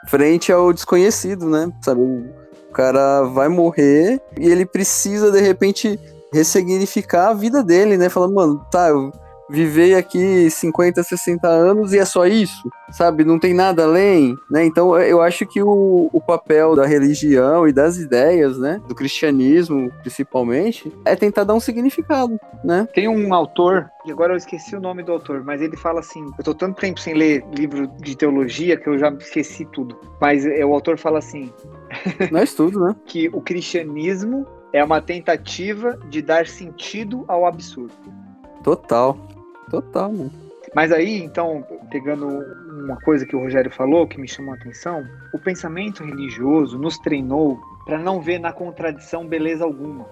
[0.08, 1.72] Frente ao desconhecido, né?
[1.82, 2.02] Sabe,
[2.80, 6.00] cara vai morrer e ele precisa, de repente,
[6.32, 8.08] ressignificar a vida dele, né?
[8.08, 9.12] Falando, mano, tá, eu
[9.50, 13.26] vivei aqui 50, 60 anos e é só isso, sabe?
[13.26, 14.64] Não tem nada além, né?
[14.64, 18.80] Então eu acho que o, o papel da religião e das ideias, né?
[18.88, 22.88] Do cristianismo, principalmente, é tentar dar um significado, né?
[22.94, 26.26] Tem um autor, e agora eu esqueci o nome do autor, mas ele fala assim:
[26.38, 30.00] eu tô tanto tempo sem ler livro de teologia que eu já esqueci tudo.
[30.22, 31.52] Mas é, o autor fala assim:
[32.32, 32.96] Nós tudo, né?
[33.06, 37.94] que o cristianismo é uma tentativa de dar sentido ao absurdo.
[38.64, 39.18] Total.
[39.70, 40.32] Total, mano.
[40.76, 45.04] Mas aí, então, pegando uma coisa que o Rogério falou que me chamou a atenção,
[45.34, 50.06] o pensamento religioso nos treinou para não ver na contradição beleza alguma,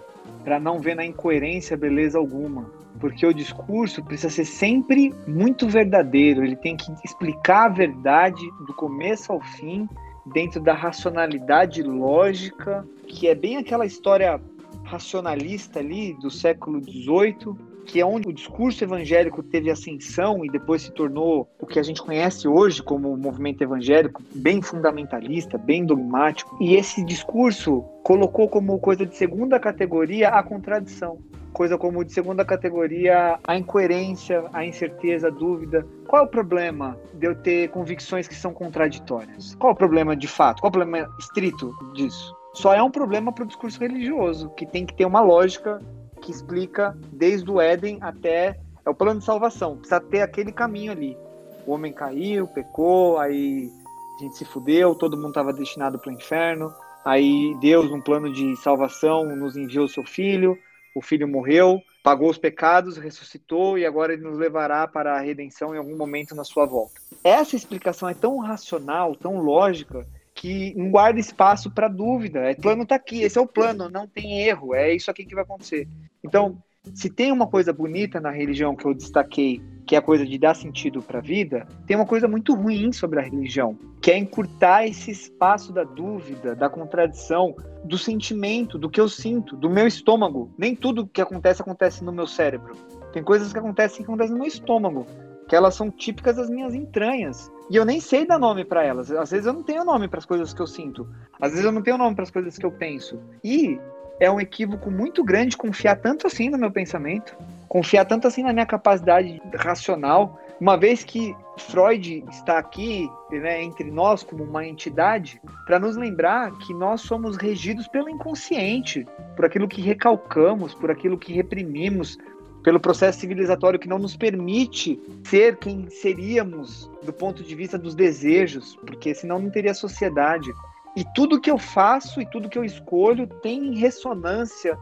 [0.44, 2.66] para não ver na incoerência beleza alguma,
[3.00, 8.74] porque o discurso precisa ser sempre muito verdadeiro, ele tem que explicar a verdade do
[8.74, 9.88] começo ao fim
[10.34, 14.42] dentro da racionalidade lógica, que é bem aquela história
[14.84, 17.56] racionalista ali do século XVIII,
[17.88, 21.84] que é onde o discurso evangélico teve ascensão e depois se tornou o que a
[21.84, 26.58] gente conhece hoje como movimento evangélico, bem fundamentalista, bem dogmático.
[26.60, 31.17] E esse discurso colocou como coisa de segunda categoria a contradição.
[31.54, 35.88] Coisa como de segunda categoria a incoerência, a incerteza, a dúvida.
[36.06, 39.56] Qual é o problema de eu ter convicções que são contraditórias?
[39.56, 40.60] Qual é o problema de fato?
[40.62, 42.36] Qual é o problema estrito disso?
[42.54, 45.80] Só é um problema para o discurso religioso, que tem que ter uma lógica
[46.17, 49.77] que explica desde o Éden até é o plano de salvação.
[49.77, 51.17] Precisa ter aquele caminho ali.
[51.65, 53.69] O homem caiu, pecou, aí
[54.17, 56.73] a gente se fudeu, todo mundo estava destinado para o inferno.
[57.03, 60.58] Aí Deus, num plano de salvação, nos enviou o seu filho.
[60.95, 65.75] O filho morreu, pagou os pecados, ressuscitou e agora ele nos levará para a redenção
[65.75, 66.95] em algum momento na sua volta.
[67.23, 72.39] Essa explicação é tão racional, tão lógica, que não guarda espaço para dúvida.
[72.39, 75.26] É, o plano está aqui, esse é o plano, não tem erro, é isso aqui
[75.26, 75.88] que vai acontecer.
[76.23, 76.62] Então,
[76.93, 80.38] se tem uma coisa bonita na religião que eu destaquei, que é a coisa de
[80.38, 84.17] dar sentido para a vida, tem uma coisa muito ruim sobre a religião, que é
[84.17, 89.88] encurtar esse espaço da dúvida, da contradição, do sentimento, do que eu sinto, do meu
[89.88, 90.52] estômago.
[90.58, 92.76] Nem tudo que acontece acontece no meu cérebro.
[93.12, 95.08] Tem coisas que acontecem que acontecem no meu estômago,
[95.48, 97.52] que elas são típicas das minhas entranhas.
[97.70, 99.12] E eu nem sei dar nome para elas.
[99.12, 101.08] Às vezes eu não tenho nome para as coisas que eu sinto.
[101.40, 103.20] Às vezes eu não tenho nome para as coisas que eu penso.
[103.44, 103.80] E
[104.20, 107.36] é um equívoco muito grande confiar tanto assim no meu pensamento.
[107.68, 113.92] confiar tanto assim na minha capacidade racional, uma vez que Freud está aqui né, entre
[113.92, 119.06] nós como uma entidade, para nos lembrar que nós somos regidos pelo inconsciente,
[119.36, 122.18] por aquilo que recalcamos, por aquilo que reprimimos,
[122.63, 127.96] pelo processo civilizatório que não nos permite ser quem seríamos do ponto de vista dos
[127.96, 130.52] desejos, porque senão não teria sociedade.
[130.96, 134.78] E tudo que eu faço e tudo que eu escolho tem ressonância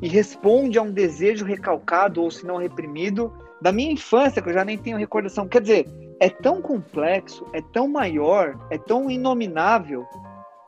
[0.00, 4.54] e responde a um desejo recalcado ou se não reprimido da minha infância, que eu
[4.54, 5.48] já nem tenho recordação.
[5.48, 5.88] Quer dizer,
[6.20, 10.06] é tão complexo, é tão maior, é tão inominável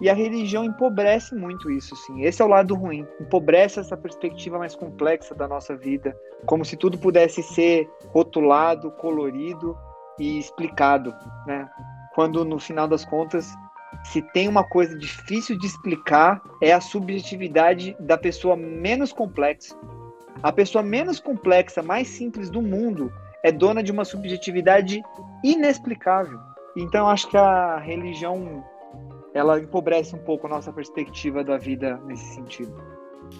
[0.00, 2.22] e a religião empobrece muito isso, sim.
[2.22, 3.06] Esse é o lado ruim.
[3.20, 9.76] Empobrece essa perspectiva mais complexa da nossa vida, como se tudo pudesse ser rotulado, colorido
[10.18, 11.14] e explicado,
[11.46, 11.68] né?
[12.14, 13.54] Quando no final das contas,
[14.04, 19.76] se tem uma coisa difícil de explicar, é a subjetividade da pessoa menos complexa.
[20.42, 25.02] A pessoa menos complexa, mais simples do mundo, é dona de uma subjetividade
[25.44, 26.38] inexplicável.
[26.76, 28.64] Então acho que a religião
[29.34, 32.72] ela empobrece um pouco a nossa perspectiva da vida nesse sentido.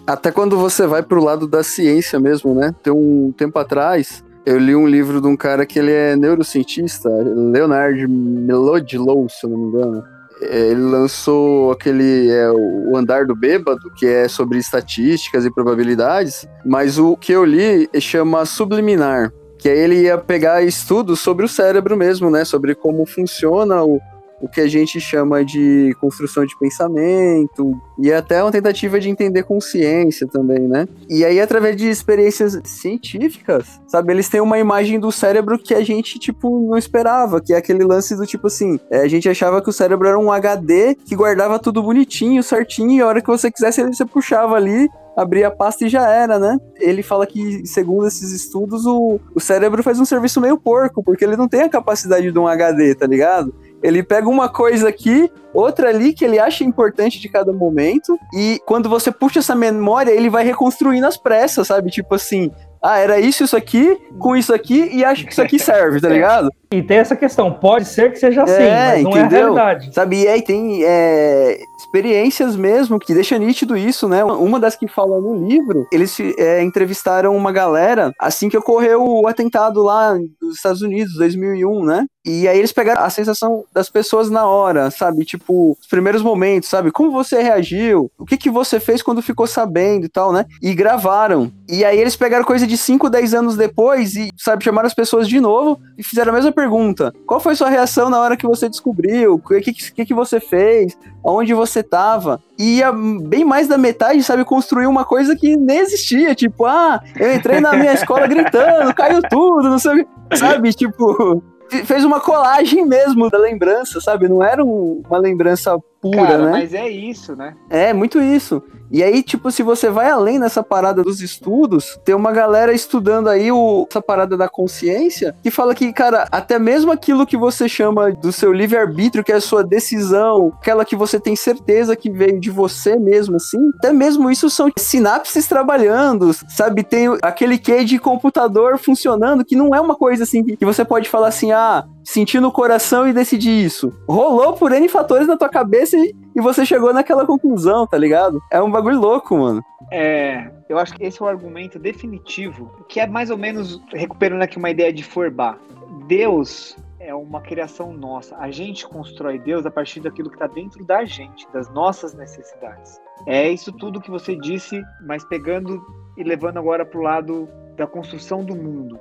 [0.07, 2.75] Até quando você vai para o lado da ciência mesmo, né?
[2.83, 7.09] Tem um tempo atrás, eu li um livro de um cara que ele é neurocientista,
[7.09, 10.05] Leonard Melodlow, se eu não me engano.
[10.41, 16.99] Ele lançou aquele é, o Andar do Bêbado, que é sobre estatísticas e probabilidades, mas
[16.99, 21.95] o que eu li chama Subliminar, que aí ele ia pegar estudos sobre o cérebro
[21.95, 22.43] mesmo, né?
[22.47, 24.01] Sobre como funciona o,
[24.41, 29.43] o que a gente chama de construção de pensamento, e até uma tentativa de entender
[29.43, 30.89] consciência também, né?
[31.09, 35.85] E aí, através de experiências científicas, sabe, eles têm uma imagem do cérebro que a
[35.85, 39.61] gente, tipo, não esperava, que é aquele lance do tipo assim, é, a gente achava
[39.61, 43.29] que o cérebro era um HD que guardava tudo bonitinho, certinho, e a hora que
[43.29, 46.57] você quisesse, você puxava ali, abria a pasta e já era, né?
[46.79, 51.25] Ele fala que, segundo esses estudos, o, o cérebro faz um serviço meio porco, porque
[51.25, 53.55] ele não tem a capacidade de um HD, tá ligado?
[53.83, 58.61] Ele pega uma coisa aqui, outra ali que ele acha importante de cada momento, e
[58.67, 61.91] quando você puxa essa memória, ele vai reconstruindo as pressas, sabe?
[61.91, 62.51] Tipo assim,
[62.83, 66.09] ah, era isso, isso aqui, com isso aqui, e acho que isso aqui serve, tá
[66.11, 66.51] ligado?
[66.73, 69.23] E tem essa questão, pode ser que seja assim, é, mas não entendeu?
[69.23, 69.95] é a realidade.
[69.95, 74.23] Sabe, e aí tem é, experiências mesmo que deixa nítido isso, né?
[74.23, 79.27] Uma das que fala no livro, eles é, entrevistaram uma galera assim que ocorreu o
[79.27, 82.07] atentado lá nos Estados Unidos, 2001, né?
[82.25, 85.25] E aí eles pegaram a sensação das pessoas na hora, sabe?
[85.25, 86.93] Tipo, os primeiros momentos, sabe?
[86.93, 88.11] Como você reagiu?
[88.19, 90.45] O que, que você fez quando ficou sabendo e tal, né?
[90.63, 91.51] E gravaram.
[91.69, 95.29] E aí eles pegaram coisa de 5, 10 anos depois e, sabe, chamaram as pessoas
[95.29, 97.13] de novo e fizeram a mesma pergunta.
[97.27, 99.35] Qual foi sua reação na hora que você descobriu?
[99.35, 100.97] O que, que, que você fez?
[101.25, 102.41] Onde você tava?
[102.59, 106.35] E a, bem mais da metade, sabe, construiu uma coisa que nem existia.
[106.35, 110.37] Tipo, ah, eu entrei na minha escola gritando, caiu tudo, não sei o que.
[110.37, 111.43] Sabe, tipo
[111.85, 114.29] fez uma colagem mesmo da lembrança, sabe?
[114.29, 116.51] Não era um, uma lembrança pura, Cara, né?
[116.53, 117.55] Mas é isso, né?
[117.69, 118.63] É, muito isso.
[118.91, 123.29] E aí, tipo, se você vai além nessa parada dos estudos, tem uma galera estudando
[123.29, 127.69] aí o, essa parada da consciência que fala que, cara, até mesmo aquilo que você
[127.69, 132.11] chama do seu livre-arbítrio, que é a sua decisão, aquela que você tem certeza que
[132.11, 136.83] veio de você mesmo, assim, até mesmo isso são sinapses trabalhando, sabe?
[136.83, 141.09] Tem aquele que de computador funcionando, que não é uma coisa assim que você pode
[141.09, 143.93] falar assim, ah, senti no coração e decidi isso.
[144.09, 148.41] Rolou por N fatores na tua cabeça e, e você chegou naquela conclusão, tá ligado?
[148.51, 149.63] É um bagulho louco, mano.
[149.91, 154.43] É, eu acho que esse é o argumento definitivo, que é mais ou menos recuperando
[154.43, 155.59] aqui uma ideia de Forbach.
[156.07, 158.37] Deus é uma criação nossa.
[158.37, 163.01] A gente constrói Deus a partir daquilo que está dentro da gente, das nossas necessidades.
[163.27, 165.83] É isso tudo que você disse, mas pegando
[166.17, 169.01] e levando agora para o lado da construção do mundo.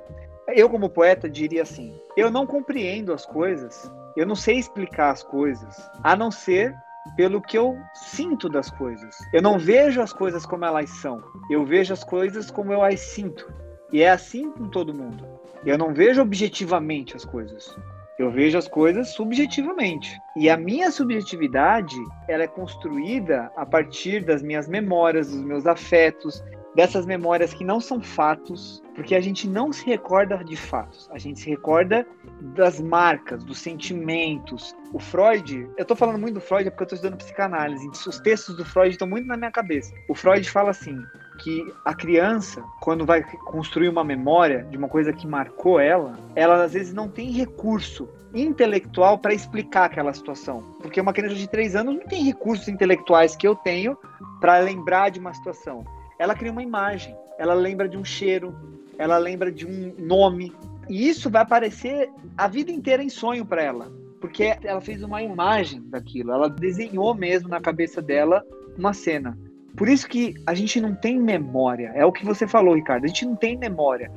[0.54, 5.22] Eu, como poeta, diria assim: eu não compreendo as coisas, eu não sei explicar as
[5.22, 6.74] coisas, a não ser
[7.16, 9.16] pelo que eu sinto das coisas.
[9.32, 13.00] Eu não vejo as coisas como elas são, eu vejo as coisas como eu as
[13.00, 13.52] sinto.
[13.92, 15.26] E é assim com todo mundo.
[15.64, 17.76] Eu não vejo objetivamente as coisas.
[18.18, 20.16] Eu vejo as coisas subjetivamente.
[20.36, 21.96] E a minha subjetividade,
[22.28, 27.80] ela é construída a partir das minhas memórias, dos meus afetos, dessas memórias que não
[27.80, 32.06] são fatos, porque a gente não se recorda de fatos, a gente se recorda
[32.54, 34.74] das marcas, dos sentimentos.
[34.92, 38.56] O Freud, eu tô falando muito do Freud porque eu tô estudando psicanálise, os textos
[38.56, 39.92] do Freud estão muito na minha cabeça.
[40.08, 41.00] O Freud fala assim,
[41.42, 46.62] que a criança, quando vai construir uma memória de uma coisa que marcou ela, ela
[46.62, 50.62] às vezes não tem recurso intelectual para explicar aquela situação.
[50.80, 53.96] Porque uma criança de três anos não tem recursos intelectuais que eu tenho
[54.40, 55.84] para lembrar de uma situação
[56.20, 58.54] ela cria uma imagem, ela lembra de um cheiro,
[58.98, 60.54] ela lembra de um nome.
[60.86, 63.90] E isso vai aparecer a vida inteira em sonho para ela.
[64.20, 68.44] Porque ela fez uma imagem daquilo, ela desenhou mesmo na cabeça dela
[68.76, 69.38] uma cena.
[69.74, 71.90] Por isso que a gente não tem memória.
[71.94, 73.04] É o que você falou, Ricardo.
[73.04, 74.12] A gente não tem memória.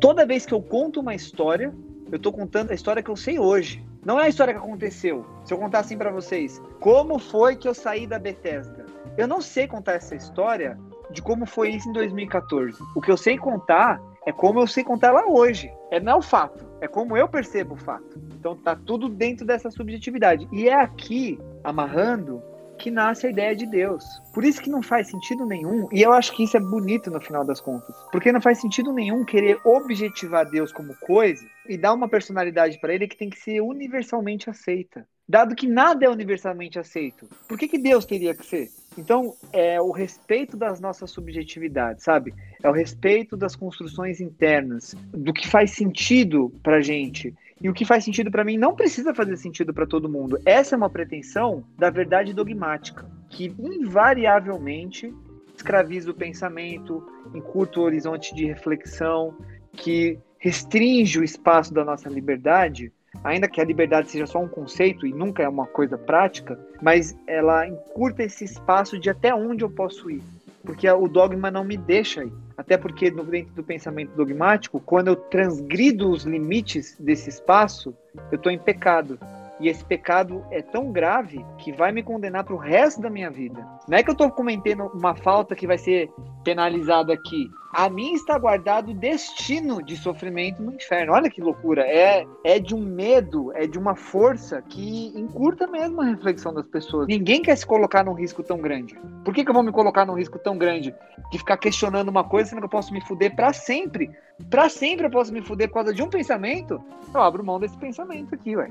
[0.00, 1.74] Toda vez que eu conto uma história,
[2.12, 3.84] eu estou contando a história que eu sei hoje.
[4.04, 5.26] Não é a história que aconteceu.
[5.44, 8.86] Se eu contar assim para vocês, como foi que eu saí da Bethesda?
[9.16, 10.78] Eu não sei contar essa história
[11.10, 12.78] de como foi isso em 2014.
[12.94, 15.72] O que eu sei contar é como eu sei contar ela hoje.
[15.90, 18.20] É não o fato, é como eu percebo o fato.
[18.38, 20.46] Então tá tudo dentro dessa subjetividade.
[20.52, 22.42] E é aqui, amarrando,
[22.78, 24.04] que nasce a ideia de Deus.
[24.32, 27.20] Por isso que não faz sentido nenhum, e eu acho que isso é bonito no
[27.20, 31.92] final das contas, porque não faz sentido nenhum querer objetivar Deus como coisa e dar
[31.92, 35.06] uma personalidade para ele que tem que ser universalmente aceita.
[35.28, 38.70] Dado que nada é universalmente aceito, por que, que Deus teria que ser?
[38.96, 42.34] Então, é o respeito das nossas subjetividades, sabe?
[42.62, 47.84] É o respeito das construções internas, do que faz sentido pra gente e o que
[47.84, 50.40] faz sentido para mim não precisa fazer sentido para todo mundo.
[50.46, 55.12] Essa é uma pretensão da verdade dogmática, que invariavelmente
[55.54, 59.36] escraviza o pensamento, encurta o horizonte de reflexão,
[59.72, 62.92] que restringe o espaço da nossa liberdade,
[63.24, 67.16] ainda que a liberdade seja só um conceito e nunca é uma coisa prática, mas
[67.26, 70.22] ela encurta esse espaço de até onde eu posso ir,
[70.64, 72.32] porque o dogma não me deixa ir.
[72.58, 77.94] Até porque, dentro do pensamento dogmático, quando eu transgrido os limites desse espaço,
[78.32, 79.16] eu estou em pecado.
[79.60, 83.30] E esse pecado é tão grave que vai me condenar para o resto da minha
[83.30, 83.64] vida.
[83.88, 86.10] Não é que eu estou cometendo uma falta que vai ser
[86.42, 87.48] penalizada aqui.
[87.72, 91.12] A mim está guardado o destino de sofrimento no inferno.
[91.12, 91.82] Olha que loucura.
[91.82, 96.66] É, é de um medo, é de uma força que encurta mesmo a reflexão das
[96.66, 97.06] pessoas.
[97.06, 98.98] Ninguém quer se colocar num risco tão grande.
[99.24, 100.94] Por que, que eu vou me colocar num risco tão grande
[101.30, 104.10] de ficar questionando uma coisa sendo que eu posso me fuder para sempre?
[104.48, 106.82] Para sempre eu posso me fuder por causa de um pensamento?
[107.14, 108.70] Eu abro mão desse pensamento aqui, ué.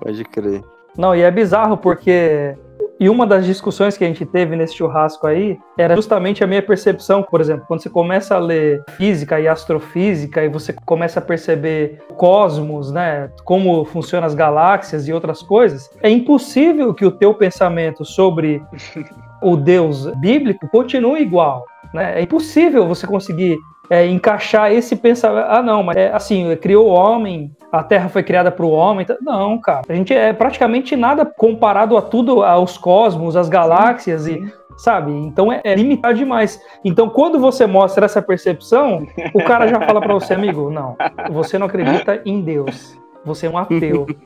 [0.00, 0.62] Pode crer.
[0.96, 2.56] Não, e é bizarro porque.
[2.98, 6.62] E uma das discussões que a gente teve nesse churrasco aí era justamente a minha
[6.62, 11.22] percepção, por exemplo, quando você começa a ler física e astrofísica e você começa a
[11.22, 17.34] perceber cosmos, né, como funcionam as galáxias e outras coisas, é impossível que o teu
[17.34, 18.62] pensamento sobre
[19.42, 22.20] o Deus bíblico continue igual, né?
[22.20, 25.46] É impossível você conseguir é, encaixar esse pensamento.
[25.48, 29.06] Ah, não, mas é assim, criou o homem, a Terra foi criada para o homem.
[29.20, 29.82] Não, cara.
[29.88, 34.52] A gente é praticamente nada comparado a tudo, aos cosmos, às galáxias sim, sim.
[34.60, 34.64] e.
[34.76, 35.12] Sabe?
[35.12, 36.60] Então é, é limitado demais.
[36.84, 40.96] Então, quando você mostra essa percepção, o cara já fala para você, amigo, não,
[41.30, 42.98] você não acredita em Deus.
[43.24, 44.06] Você é um ateu.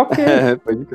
[0.00, 0.54] Ok, é,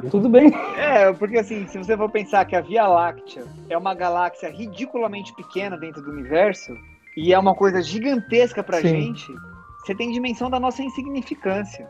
[0.09, 0.53] tudo bem.
[0.77, 5.35] É, porque assim, se você for pensar que a Via Láctea é uma galáxia ridiculamente
[5.35, 6.73] pequena dentro do universo,
[7.15, 8.87] e é uma coisa gigantesca pra Sim.
[8.87, 9.33] gente,
[9.79, 11.87] você tem dimensão da nossa insignificância.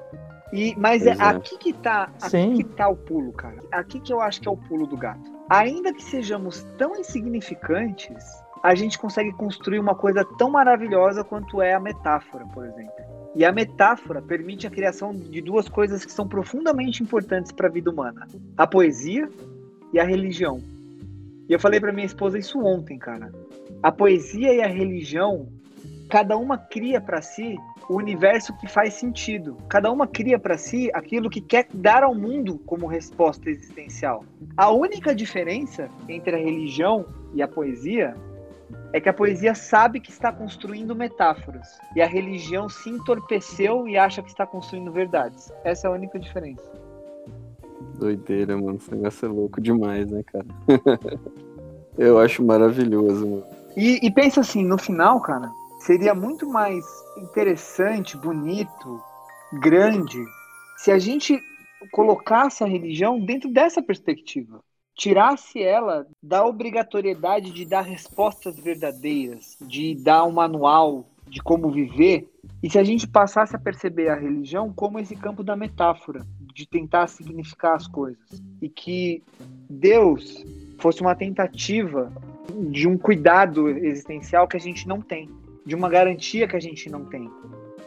[0.52, 3.64] E, mas é, é aqui que tá, aqui que tá o pulo, cara.
[3.72, 5.32] Aqui que eu acho que é o pulo do gato.
[5.50, 8.24] Ainda que sejamos tão insignificantes,
[8.62, 12.94] a gente consegue construir uma coisa tão maravilhosa quanto é a metáfora, por exemplo.
[13.36, 17.72] E a metáfora permite a criação de duas coisas que são profundamente importantes para a
[17.72, 19.28] vida humana: a poesia
[19.92, 20.62] e a religião.
[21.48, 23.32] E eu falei para minha esposa isso ontem, cara.
[23.82, 25.48] A poesia e a religião,
[26.10, 27.58] cada uma cria para si
[27.90, 29.58] o universo que faz sentido.
[29.68, 34.24] Cada uma cria para si aquilo que quer dar ao mundo como resposta existencial.
[34.56, 38.16] A única diferença entre a religião e a poesia
[38.94, 43.98] é que a poesia sabe que está construindo metáforas e a religião se entorpeceu e
[43.98, 45.52] acha que está construindo verdades.
[45.64, 46.83] Essa é a única diferença.
[47.98, 48.78] Doideira, mano.
[48.78, 50.46] Esse negócio é louco demais, né, cara?
[51.98, 53.44] Eu acho maravilhoso, mano.
[53.76, 56.84] E, e pensa assim, no final, cara, seria muito mais
[57.18, 59.02] interessante, bonito,
[59.60, 60.24] grande,
[60.78, 61.40] se a gente
[61.92, 64.62] colocasse a religião dentro dessa perspectiva.
[64.96, 72.30] Tirasse ela da obrigatoriedade de dar respostas verdadeiras, de dar um manual de como viver,
[72.62, 76.68] e se a gente passasse a perceber a religião como esse campo da metáfora, de
[76.68, 79.24] tentar significar as coisas, e que
[79.70, 80.44] Deus
[80.78, 82.12] fosse uma tentativa
[82.70, 85.30] de um cuidado existencial que a gente não tem,
[85.66, 87.30] de uma garantia que a gente não tem.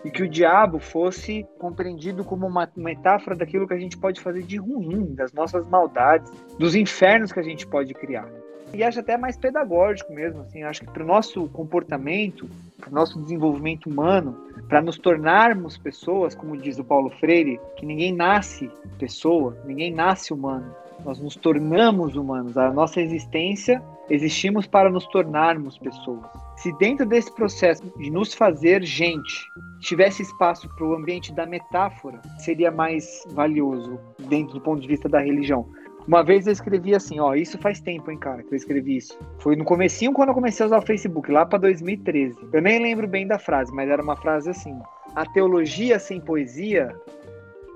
[0.04, 4.42] E que o diabo fosse compreendido como uma metáfora daquilo que a gente pode fazer
[4.42, 8.28] de ruim, das nossas maldades, dos infernos que a gente pode criar.
[8.72, 12.48] E acho até mais pedagógico mesmo, assim, acho que para o nosso comportamento,
[12.78, 14.36] para o nosso desenvolvimento humano,
[14.68, 20.32] para nos tornarmos pessoas, como diz o Paulo Freire, que ninguém nasce pessoa, ninguém nasce
[20.32, 20.74] humano,
[21.04, 22.56] Nós nos tornamos humanos.
[22.56, 26.24] A nossa existência, existimos para nos tornarmos pessoas.
[26.56, 29.46] Se dentro desse processo de nos fazer gente
[29.80, 35.08] tivesse espaço para o ambiente da metáfora, seria mais valioso dentro do ponto de vista
[35.08, 35.68] da religião.
[36.06, 39.18] Uma vez eu escrevi assim, ó, isso faz tempo, hein, cara, que eu escrevi isso.
[39.40, 42.38] Foi no comecinho quando eu comecei a usar o Facebook, lá para 2013.
[42.52, 44.78] Eu nem lembro bem da frase, mas era uma frase assim:
[45.16, 46.94] a teologia sem poesia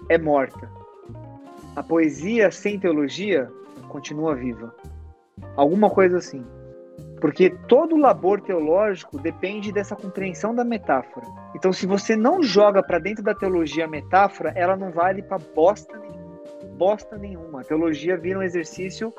[0.09, 0.71] é morta.
[1.75, 3.51] A poesia sem teologia
[3.89, 4.73] continua viva.
[5.57, 6.45] Alguma coisa assim.
[7.21, 11.27] Porque todo labor teológico depende dessa compreensão da metáfora.
[11.55, 15.39] Então, se você não joga para dentro da teologia a metáfora, ela não vale para
[15.39, 16.20] bosta nenhuma
[16.81, 17.61] bosta nenhuma.
[17.61, 19.13] A teologia vira um exercício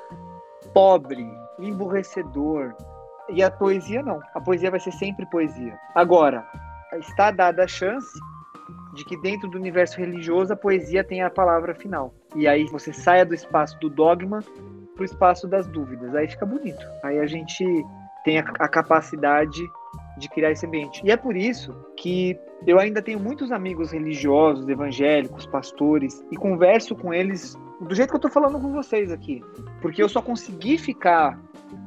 [0.74, 1.24] pobre,
[1.60, 2.76] emburrecedor.
[3.30, 4.20] E a poesia não.
[4.34, 5.78] A poesia vai ser sempre poesia.
[5.94, 6.44] Agora,
[6.94, 8.20] está dada a chance
[8.96, 12.12] de que dentro do universo religioso a poesia tenha a palavra final.
[12.36, 14.40] E aí você saia do espaço do dogma
[14.96, 16.16] para o espaço das dúvidas.
[16.16, 16.84] Aí fica bonito.
[17.04, 17.64] Aí a gente
[18.26, 19.62] tem a, a capacidade
[20.18, 21.00] de criar esse ambiente.
[21.06, 26.96] E é por isso que eu ainda tenho muitos amigos religiosos, evangélicos, pastores, e converso
[26.96, 29.44] com eles do jeito que eu estou falando com vocês aqui.
[29.82, 31.40] Porque eu só consegui ficar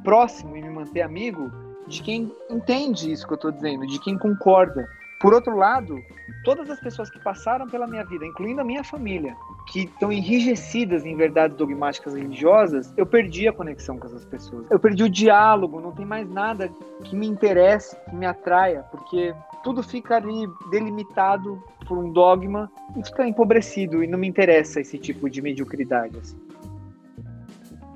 [0.03, 1.51] próximo e me manter amigo
[1.87, 4.89] de quem entende isso que eu estou dizendo, de quem concorda.
[5.21, 6.03] Por outro lado,
[6.45, 9.35] todas as pessoas que passaram pela minha vida, incluindo a minha família,
[9.67, 14.67] que estão enrijecidas em verdades dogmáticas religiosas, eu perdi a conexão com essas pessoas.
[14.71, 16.71] Eu perdi o diálogo, não tem mais nada
[17.03, 23.05] que me interesse, que me atraia, porque tudo fica ali delimitado por um dogma e
[23.05, 26.19] fica empobrecido e não me interessa esse tipo de mediocridade.
[26.19, 26.37] Assim.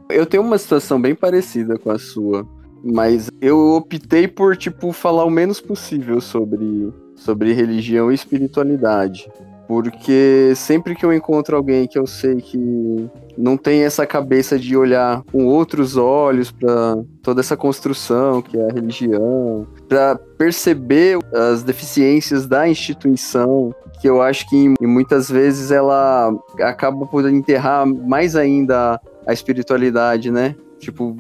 [0.09, 2.47] Eu tenho uma situação bem parecida com a sua,
[2.83, 9.29] mas eu optei por tipo falar o menos possível sobre sobre religião e espiritualidade.
[9.69, 14.75] Porque sempre que eu encontro alguém que eu sei que não tem essa cabeça de
[14.75, 21.63] olhar com outros olhos para toda essa construção que é a religião, para perceber as
[21.63, 28.99] deficiências da instituição, que eu acho que muitas vezes ela acaba por enterrar mais ainda
[29.27, 30.57] a espiritualidade, né?
[30.79, 31.15] Tipo,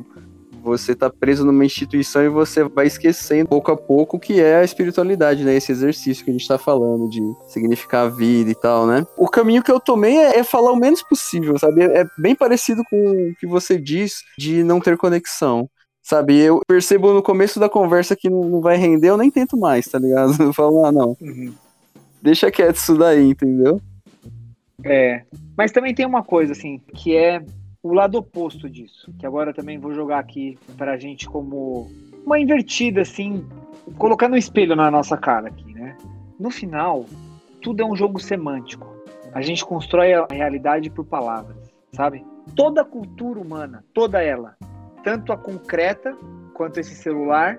[0.62, 4.56] você tá preso numa instituição e você vai esquecendo pouco a pouco o que é
[4.56, 5.54] a espiritualidade, né?
[5.54, 9.06] Esse exercício que a gente tá falando de significar a vida e tal, né?
[9.16, 11.82] O caminho que eu tomei é, é falar o menos possível, sabe?
[11.82, 15.68] É bem parecido com o que você diz de não ter conexão.
[16.02, 19.86] Sabe, eu percebo no começo da conversa que não vai render, eu nem tento mais,
[19.86, 20.32] tá ligado?
[20.42, 21.14] Eu falo, ah, não.
[21.20, 21.52] Uhum.
[22.22, 23.78] Deixa quieto isso daí, entendeu?
[24.82, 25.22] É.
[25.54, 27.42] Mas também tem uma coisa, assim, que é
[27.82, 31.88] o lado oposto disso, que agora também vou jogar aqui para a gente como
[32.24, 33.46] uma invertida, assim,
[33.96, 35.96] colocando um espelho na nossa cara aqui, né?
[36.38, 37.04] No final,
[37.62, 38.86] tudo é um jogo semântico.
[39.32, 41.56] A gente constrói a realidade por palavras,
[41.92, 42.24] sabe?
[42.56, 44.56] Toda a cultura humana, toda ela,
[45.04, 46.16] tanto a concreta
[46.54, 47.58] quanto esse celular,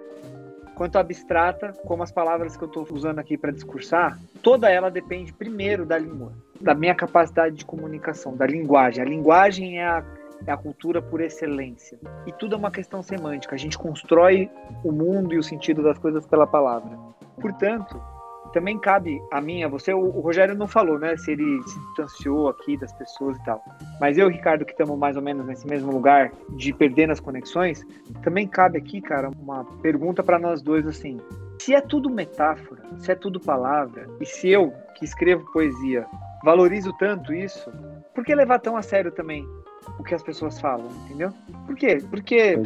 [0.79, 5.33] quanto abstrata, como as palavras que eu estou usando aqui para discursar, toda ela depende
[5.33, 9.03] primeiro da língua da minha capacidade de comunicação, da linguagem.
[9.03, 10.05] A linguagem é a,
[10.47, 11.99] é a cultura por excelência.
[12.25, 13.55] E tudo é uma questão semântica.
[13.55, 14.49] A gente constrói
[14.81, 16.97] o mundo e o sentido das coisas pela palavra.
[17.41, 18.01] Portanto,
[18.49, 21.79] também cabe a mim, a você, o, o Rogério não falou, né, se ele se
[21.79, 23.63] distanciou aqui das pessoas e tal.
[23.99, 27.07] Mas eu e o Ricardo, que estamos mais ou menos nesse mesmo lugar de perder
[27.07, 27.85] nas conexões,
[28.21, 31.19] também cabe aqui, cara, uma pergunta para nós dois assim.
[31.59, 36.05] Se é tudo metáfora, se é tudo palavra, e se eu, que escrevo poesia,
[36.43, 37.69] valorizo tanto isso,
[38.15, 39.47] por que levar tão a sério também
[39.97, 41.31] o que as pessoas falam, entendeu?
[41.65, 41.97] Por quê?
[42.09, 42.57] Porque,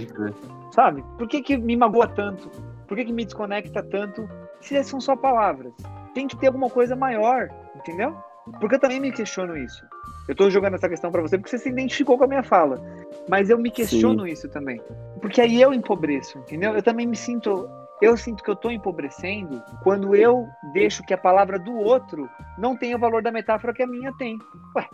[0.72, 1.04] sabe?
[1.18, 2.50] Por que, que me magoa tanto?
[2.88, 4.28] Por que, que me desconecta tanto
[4.64, 5.74] se são só palavras?
[6.14, 8.16] Tem que ter alguma coisa maior, entendeu?
[8.60, 9.86] Porque eu também me questiono isso.
[10.28, 12.82] Eu tô jogando essa questão para você porque você se identificou com a minha fala.
[13.28, 14.32] Mas eu me questiono Sim.
[14.32, 14.82] isso também.
[15.22, 16.74] Porque aí eu empobreço, entendeu?
[16.76, 17.70] Eu também me sinto
[18.02, 22.76] eu sinto que eu estou empobrecendo quando eu deixo que a palavra do outro não
[22.76, 24.38] tenha o valor da metáfora que a minha tem.
[24.76, 24.90] Ué,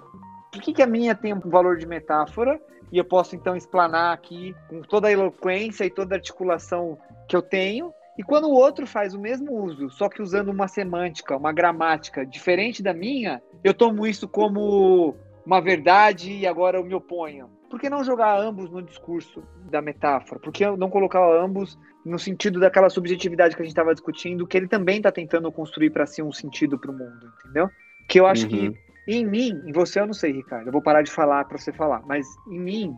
[0.51, 2.61] por que, que a minha tem um valor de metáfora
[2.91, 7.35] e eu posso então explanar aqui com toda a eloquência e toda a articulação que
[7.35, 7.91] eu tenho?
[8.19, 12.25] E quando o outro faz o mesmo uso, só que usando uma semântica, uma gramática
[12.25, 15.15] diferente da minha, eu tomo isso como
[15.45, 17.49] uma verdade e agora eu me oponho.
[17.69, 19.41] Por que não jogar ambos no discurso
[19.71, 20.37] da metáfora?
[20.37, 24.57] Por que não colocar ambos no sentido daquela subjetividade que a gente estava discutindo, que
[24.57, 27.69] ele também está tentando construir para si um sentido para o mundo, entendeu?
[28.05, 28.49] Que eu acho uhum.
[28.49, 28.73] que
[29.07, 31.71] em mim, em você eu não sei, Ricardo, eu vou parar de falar para você
[31.71, 32.97] falar, mas em mim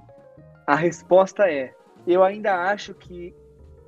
[0.65, 1.75] a resposta é:
[2.07, 3.35] eu ainda acho que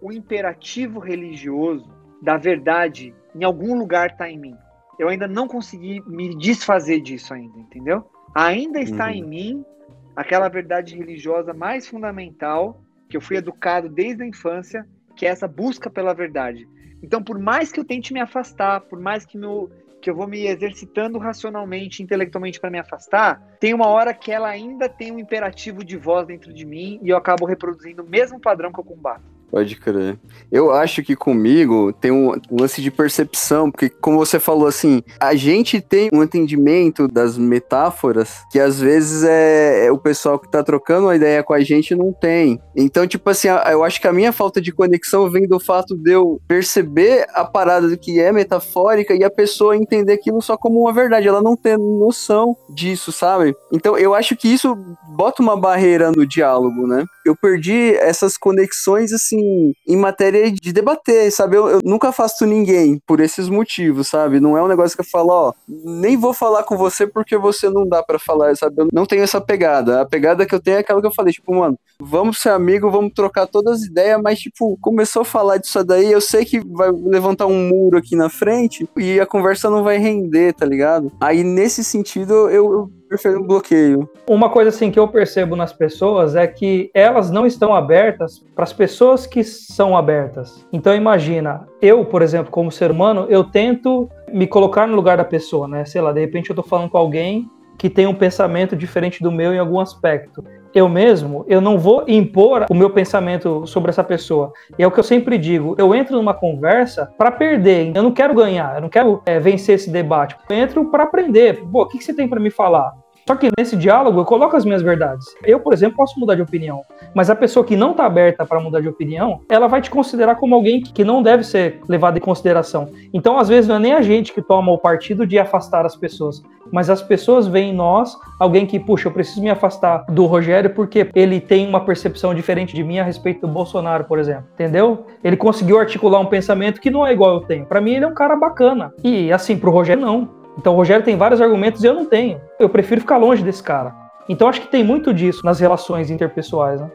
[0.04, 1.90] o imperativo religioso
[2.22, 4.58] da verdade em algum lugar está em mim.
[5.00, 8.06] Eu ainda não consegui me desfazer disso ainda, entendeu?
[8.36, 9.14] Ainda está uhum.
[9.14, 9.66] em mim
[10.14, 14.86] aquela verdade religiosa mais fundamental que eu fui educado desde a infância,
[15.16, 16.68] que é essa busca pela verdade.
[17.02, 20.28] Então, por mais que eu tente me afastar, por mais que, meu, que eu vou
[20.28, 25.20] me exercitando racionalmente, intelectualmente para me afastar, tem uma hora que ela ainda tem um
[25.20, 28.84] imperativo de voz dentro de mim e eu acabo reproduzindo o mesmo padrão que eu
[28.84, 29.33] combato.
[29.54, 30.18] Pode crer.
[30.52, 35.36] Eu acho que comigo tem um, lance de percepção, porque como você falou assim, a
[35.36, 40.64] gente tem um entendimento das metáforas que às vezes é, é o pessoal que tá
[40.64, 42.60] trocando uma ideia com a gente não tem.
[42.76, 46.14] Então, tipo assim, eu acho que a minha falta de conexão vem do fato de
[46.14, 50.92] eu perceber a parada que é metafórica e a pessoa entender aquilo só como uma
[50.92, 53.56] verdade, ela não tem noção disso, sabe?
[53.72, 54.76] Então, eu acho que isso
[55.16, 57.06] bota uma barreira no diálogo, né?
[57.24, 59.43] Eu perdi essas conexões assim
[59.88, 61.58] em matéria de debater, sabe?
[61.58, 64.40] Eu, eu, nunca afasto ninguém por esses motivos, sabe?
[64.40, 67.70] Não é um negócio que eu falo, ó, nem vou falar com você porque você
[67.70, 68.82] não dá para falar, sabe?
[68.82, 70.02] Eu não tenho essa pegada.
[70.02, 72.92] A pegada que eu tenho é aquela que eu falei, tipo, mano, vamos ser amigo,
[72.92, 76.60] vamos trocar todas as ideias, mas, tipo, começou a falar disso daí, eu sei que
[76.60, 81.12] vai levantar um muro aqui na frente e a conversa não vai render, tá ligado?
[81.20, 84.10] Aí, nesse sentido, eu, eu prefiro um bloqueio.
[84.28, 88.64] Uma coisa assim que eu percebo nas pessoas é que elas não estão abertas para
[88.64, 90.66] as pessoas que são abertas.
[90.74, 95.24] Então imagina, eu, por exemplo, como ser humano, eu tento me colocar no lugar da
[95.24, 95.86] pessoa, né?
[95.86, 97.48] Sei lá, de repente eu tô falando com alguém
[97.78, 100.44] que tem um pensamento diferente do meu em algum aspecto.
[100.74, 104.52] Eu mesmo, eu não vou impor o meu pensamento sobre essa pessoa.
[104.78, 105.76] E é o que eu sempre digo.
[105.78, 107.92] Eu entro numa conversa para perder.
[107.96, 108.76] Eu não quero ganhar.
[108.76, 110.36] Eu não quero é, vencer esse debate.
[110.50, 111.64] Eu entro para aprender.
[111.72, 112.92] Pô, o que, que você tem para me falar?
[113.28, 115.26] Só que nesse diálogo eu coloco as minhas verdades.
[115.44, 116.82] Eu, por exemplo, posso mudar de opinião,
[117.14, 120.36] mas a pessoa que não está aberta para mudar de opinião, ela vai te considerar
[120.36, 122.90] como alguém que não deve ser levado em consideração.
[123.14, 125.96] Então, às vezes, não é nem a gente que toma o partido de afastar as
[125.96, 130.26] pessoas, mas as pessoas veem em nós alguém que, puxa, eu preciso me afastar do
[130.26, 134.46] Rogério porque ele tem uma percepção diferente de mim a respeito do Bolsonaro, por exemplo.
[134.54, 135.06] Entendeu?
[135.24, 137.66] Ele conseguiu articular um pensamento que não é igual eu tenho.
[137.66, 138.94] Para mim, ele é um cara bacana.
[139.04, 140.43] E assim, pro Rogério, não.
[140.58, 142.40] Então o Rogério tem vários argumentos e eu não tenho.
[142.60, 143.94] Eu prefiro ficar longe desse cara.
[144.30, 146.90] Então acho que tem muito disso nas relações interpessoais, né?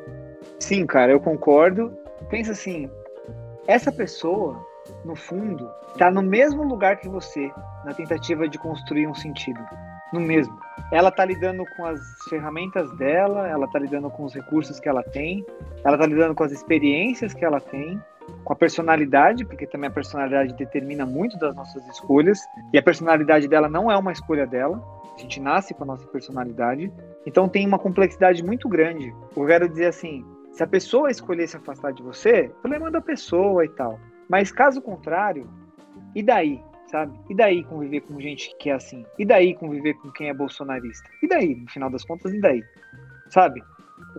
[0.59, 1.93] Sim, cara, eu concordo.
[2.31, 2.91] Pensa assim,
[3.67, 4.65] essa pessoa,
[5.05, 7.51] no fundo, está no mesmo lugar que você,
[7.85, 9.61] na tentativa de construir um sentido.
[10.13, 10.59] No mesmo.
[10.91, 12.01] Ela está lidando com as
[12.31, 15.45] ferramentas dela, ela está lidando com os recursos que ela tem,
[15.85, 18.01] ela está lidando com as experiências que ela tem,
[18.45, 22.41] com a personalidade, porque também a personalidade determina muito das nossas escolhas,
[22.73, 24.83] e a personalidade dela não é uma escolha dela,
[25.15, 26.93] a gente nasce com a nossa personalidade,
[27.27, 29.13] então tem uma complexidade muito grande.
[29.37, 33.65] Eu quero dizer assim, se a pessoa escolher se afastar de você, problema da pessoa
[33.65, 33.99] e tal.
[34.29, 35.49] Mas caso contrário,
[36.15, 37.19] e daí, sabe?
[37.29, 39.05] E daí conviver com gente que é assim?
[39.19, 41.09] E daí conviver com quem é bolsonarista?
[41.23, 42.63] E daí, no final das contas, e daí?
[43.31, 43.63] Sabe?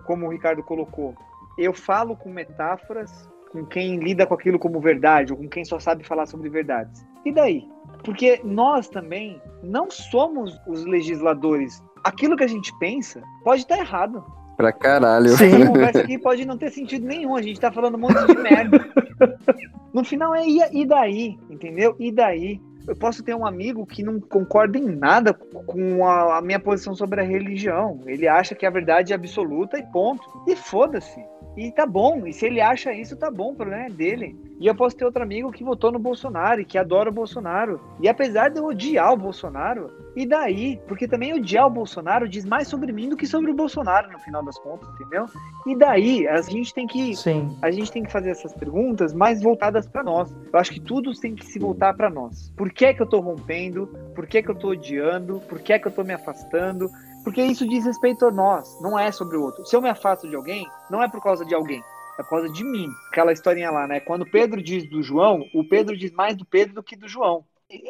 [0.05, 1.15] Como o Ricardo colocou,
[1.57, 5.79] eu falo com metáforas com quem lida com aquilo como verdade, ou com quem só
[5.79, 7.05] sabe falar sobre verdades.
[7.25, 7.67] E daí?
[8.03, 11.83] Porque nós também não somos os legisladores.
[12.03, 14.23] Aquilo que a gente pensa pode estar errado.
[14.55, 15.29] Pra caralho.
[15.29, 15.63] Sim.
[15.63, 17.35] A conversa aqui pode não ter sentido nenhum.
[17.35, 18.89] A gente tá falando um monte de merda.
[19.91, 21.95] No final é e daí, entendeu?
[21.99, 22.61] E daí?
[22.87, 26.95] Eu posso ter um amigo que não concorda em nada com a, a minha posição
[26.95, 27.99] sobre a religião.
[28.05, 30.23] Ele acha que a verdade é absoluta e ponto.
[30.47, 31.19] E foda-se.
[31.57, 34.35] E tá bom, e se ele acha isso, tá bom, o problema é dele.
[34.59, 37.79] E eu posso ter outro amigo que votou no Bolsonaro e que adora o Bolsonaro.
[38.01, 40.79] E apesar de eu odiar o Bolsonaro, e daí?
[40.87, 44.19] Porque também odiar o Bolsonaro diz mais sobre mim do que sobre o Bolsonaro, no
[44.19, 45.25] final das contas, entendeu?
[45.65, 46.27] E daí?
[46.27, 47.15] A gente tem que.
[47.15, 47.57] Sim.
[47.61, 50.29] A gente tem que fazer essas perguntas mais voltadas para nós.
[50.51, 52.51] Eu acho que tudo tem que se voltar para nós.
[52.57, 53.87] Por que é que eu tô rompendo?
[54.13, 55.39] Por que é que eu tô odiando?
[55.47, 56.89] Por que é que eu tô me afastando?
[57.23, 59.65] Porque isso diz respeito a nós, não é sobre o outro.
[59.65, 61.83] Se eu me afasto de alguém, não é por causa de alguém,
[62.17, 62.87] é por causa de mim.
[63.11, 63.99] Aquela historinha lá, né?
[63.99, 67.43] Quando Pedro diz do João, o Pedro diz mais do Pedro do que do João.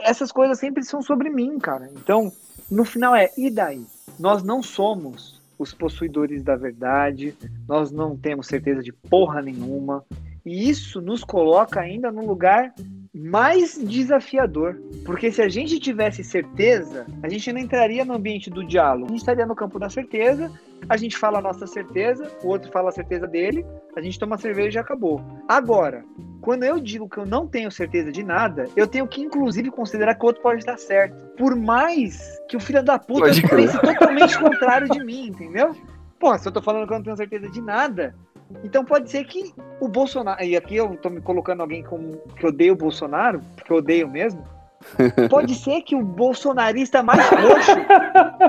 [0.04, 1.90] Essas coisas sempre são sobre mim, cara.
[1.96, 2.32] Então,
[2.70, 3.86] no final é, e daí?
[4.20, 7.36] Nós não somos os possuidores da verdade,
[7.68, 10.04] nós não temos certeza de porra nenhuma.
[10.46, 12.74] E isso nos coloca ainda num lugar
[13.22, 14.80] mais desafiador.
[15.06, 19.08] Porque se a gente tivesse certeza, a gente não entraria no ambiente do diálogo.
[19.08, 20.52] A gente estaria no campo da certeza,
[20.88, 23.66] a gente fala a nossa certeza, o outro fala a certeza dele,
[23.96, 25.22] a gente toma cerveja e acabou.
[25.48, 26.06] Agora,
[26.42, 30.16] quando eu digo que eu não tenho certeza de nada, eu tenho que, inclusive, considerar
[30.16, 31.16] que o outro pode estar certo.
[31.36, 35.76] Por mais que o filho da puta pense totalmente contrário de mim, entendeu?
[36.18, 38.14] Pô, se eu tô falando que eu não tenho certeza de nada,
[38.64, 42.46] então pode ser que o Bolsonaro, e aqui eu tô me colocando alguém como que
[42.46, 44.44] odeia o Bolsonaro, porque eu odeio mesmo.
[45.30, 47.76] Pode ser que o bolsonarista mais roxo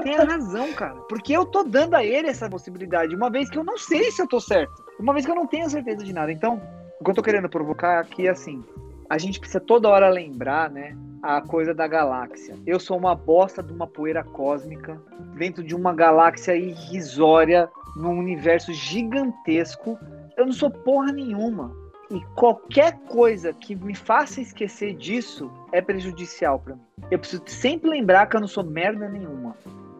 [0.02, 0.94] tenha razão, cara.
[1.08, 4.22] Porque eu tô dando a ele essa possibilidade, uma vez que eu não sei se
[4.22, 4.72] eu tô certo.
[4.98, 6.30] Uma vez que eu não tenho certeza de nada.
[6.30, 6.62] Então,
[7.00, 8.62] o que eu tô querendo provocar aqui é assim:
[9.08, 10.96] a gente precisa toda hora lembrar, né?
[11.22, 12.56] A coisa da galáxia.
[12.66, 14.98] Eu sou uma bosta de uma poeira cósmica
[15.36, 19.98] dentro de uma galáxia irrisória, num universo gigantesco.
[20.34, 21.76] Eu não sou porra nenhuma.
[22.10, 26.82] E qualquer coisa que me faça esquecer disso é prejudicial para mim.
[27.10, 29.54] Eu preciso sempre lembrar que eu não sou merda nenhuma.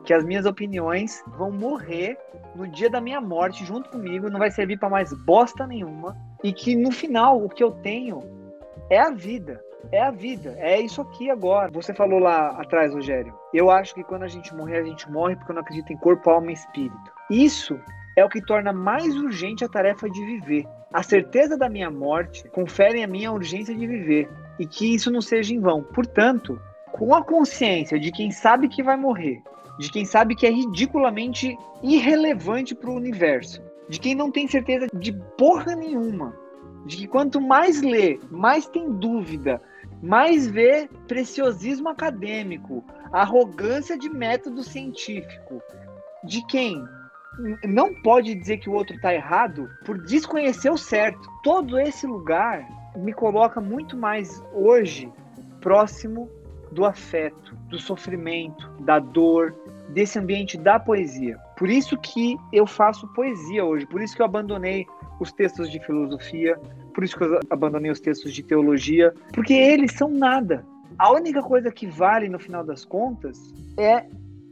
[0.05, 2.17] Que as minhas opiniões vão morrer
[2.55, 6.17] no dia da minha morte junto comigo, não vai servir para mais bosta nenhuma.
[6.43, 8.23] E que no final o que eu tenho
[8.89, 9.63] é a vida.
[9.93, 11.71] É a vida, é isso aqui agora.
[11.73, 13.35] Você falou lá atrás, Rogério.
[13.53, 15.97] Eu acho que quando a gente morrer, a gente morre porque eu não acredito em
[15.97, 17.13] corpo, alma e espírito.
[17.31, 17.79] Isso
[18.17, 20.67] é o que torna mais urgente a tarefa de viver.
[20.93, 24.29] A certeza da minha morte confere a mim a urgência de viver
[24.59, 25.83] e que isso não seja em vão.
[25.83, 26.61] Portanto,
[26.93, 29.43] com a consciência de quem sabe que vai morrer,
[29.79, 34.87] de quem sabe que é ridiculamente irrelevante para o universo, de quem não tem certeza
[34.93, 36.37] de porra nenhuma,
[36.85, 39.61] de que quanto mais lê, mais tem dúvida,
[40.03, 45.63] mais vê preciosismo acadêmico, arrogância de método científico,
[46.25, 46.83] de quem
[47.65, 51.21] não pode dizer que o outro está errado por desconhecer o certo.
[51.43, 55.11] Todo esse lugar me coloca muito mais hoje
[55.61, 56.29] próximo
[56.73, 59.55] do afeto, do sofrimento, da dor,
[59.91, 61.37] desse ambiente da poesia.
[61.57, 64.87] Por isso que eu faço poesia hoje, por isso que eu abandonei
[65.19, 66.59] os textos de filosofia,
[66.91, 70.65] por isso que eu abandonei os textos de teologia, porque eles são nada.
[70.99, 74.05] A única coisa que vale no final das contas é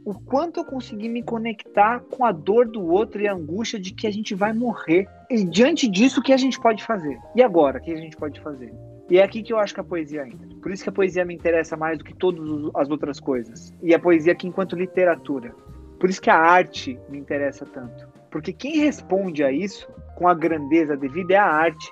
[0.05, 3.93] o quanto eu consegui me conectar com a dor do outro e a angústia de
[3.93, 5.07] que a gente vai morrer.
[5.29, 7.19] E diante disso, o que a gente pode fazer?
[7.35, 8.73] E agora, o que a gente pode fazer?
[9.09, 10.47] E é aqui que eu acho que a poesia entra.
[10.61, 12.41] Por isso que a poesia me interessa mais do que todas
[12.75, 13.73] as outras coisas.
[13.81, 15.53] E a poesia aqui enquanto literatura.
[15.99, 18.07] Por isso que a arte me interessa tanto.
[18.31, 21.89] Porque quem responde a isso com a grandeza devida é a arte.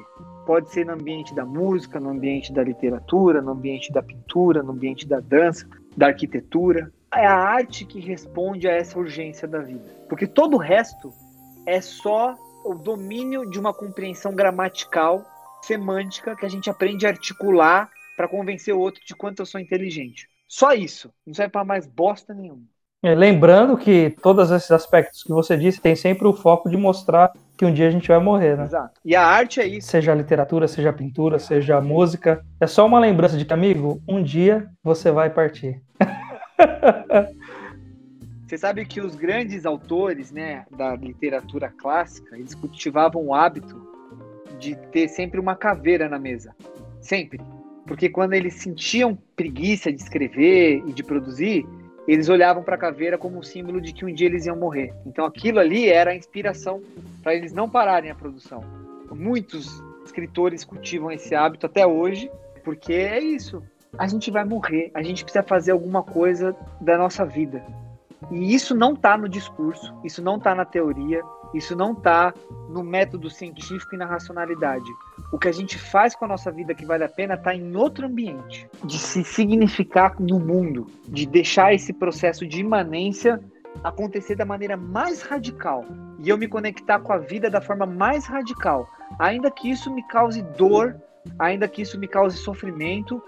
[0.47, 4.71] Pode ser no ambiente da música, no ambiente da literatura, no ambiente da pintura, no
[4.71, 9.83] ambiente da dança, da arquitetura é a arte que responde a essa urgência da vida.
[10.09, 11.11] Porque todo o resto
[11.65, 12.35] é só
[12.65, 15.25] o domínio de uma compreensão gramatical,
[15.61, 19.59] semântica, que a gente aprende a articular para convencer o outro de quanto eu sou
[19.59, 20.27] inteligente.
[20.47, 21.11] Só isso.
[21.25, 22.63] Não serve para mais bosta nenhuma.
[23.03, 27.31] É, lembrando que todos esses aspectos que você disse tem sempre o foco de mostrar
[27.58, 28.66] que um dia a gente vai morrer, né?
[28.66, 29.01] Exato.
[29.03, 29.89] E a arte é isso.
[29.89, 32.45] Seja literatura, seja pintura, seja música.
[32.62, 35.82] É só uma lembrança de que, amigo, um dia você vai partir.
[38.47, 43.86] Você sabe que os grandes autores né, da literatura clássica, eles cultivavam o hábito
[44.58, 46.55] de ter sempre uma caveira na mesa.
[47.01, 47.41] Sempre.
[47.86, 51.66] Porque quando eles sentiam preguiça de escrever e de produzir,
[52.08, 54.93] eles olhavam para a caveira como um símbolo de que um dia eles iam morrer.
[55.05, 56.82] Então aquilo ali era a inspiração
[57.22, 58.64] para eles não pararem a produção.
[59.12, 62.32] Muitos escritores cultivam esse hábito até hoje,
[62.64, 63.62] porque é isso
[63.97, 67.64] a gente vai morrer, a gente precisa fazer alguma coisa da nossa vida.
[68.32, 71.22] E isso não está no discurso, isso não está na teoria,
[71.53, 72.33] isso não está
[72.69, 74.89] no método científico e na racionalidade.
[75.31, 77.75] O que a gente faz com a nossa vida que vale a pena está em
[77.75, 83.39] outro ambiente, de se significar no mundo, de deixar esse processo de imanência
[83.83, 85.85] acontecer da maneira mais radical.
[86.19, 88.87] E eu me conectar com a vida da forma mais radical,
[89.19, 90.95] ainda que isso me cause dor,
[91.37, 93.21] ainda que isso me cause sofrimento,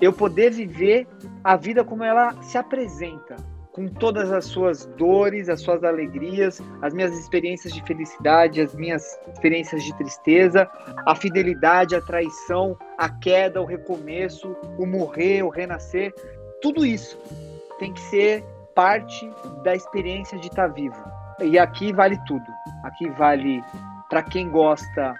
[0.00, 1.06] eu poder viver
[1.44, 3.36] a vida como ela se apresenta,
[3.72, 9.18] com todas as suas dores, as suas alegrias, as minhas experiências de felicidade, as minhas
[9.32, 10.68] experiências de tristeza,
[11.06, 16.12] a fidelidade, a traição, a queda, o recomeço, o morrer, o renascer,
[16.60, 17.18] tudo isso
[17.78, 18.44] tem que ser
[18.74, 19.30] parte
[19.62, 21.02] da experiência de estar vivo.
[21.40, 22.44] E aqui vale tudo.
[22.84, 23.62] Aqui vale
[24.10, 25.14] para quem gosta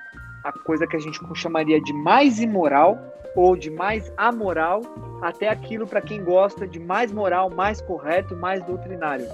[0.44, 2.98] a coisa que a gente chamaria de mais imoral
[3.36, 4.82] ou de mais amoral,
[5.22, 9.26] até aquilo para quem gosta de mais moral, mais correto, mais doutrinário.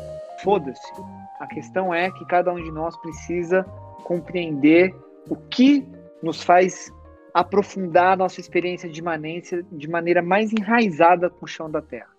[0.43, 0.93] Foda-se.
[1.41, 3.65] A questão é que cada um de nós precisa
[4.05, 4.95] compreender
[5.29, 5.87] o que
[6.23, 6.93] nos faz
[7.33, 12.16] aprofundar a nossa experiência de imanência de maneira mais enraizada com o chão da terra.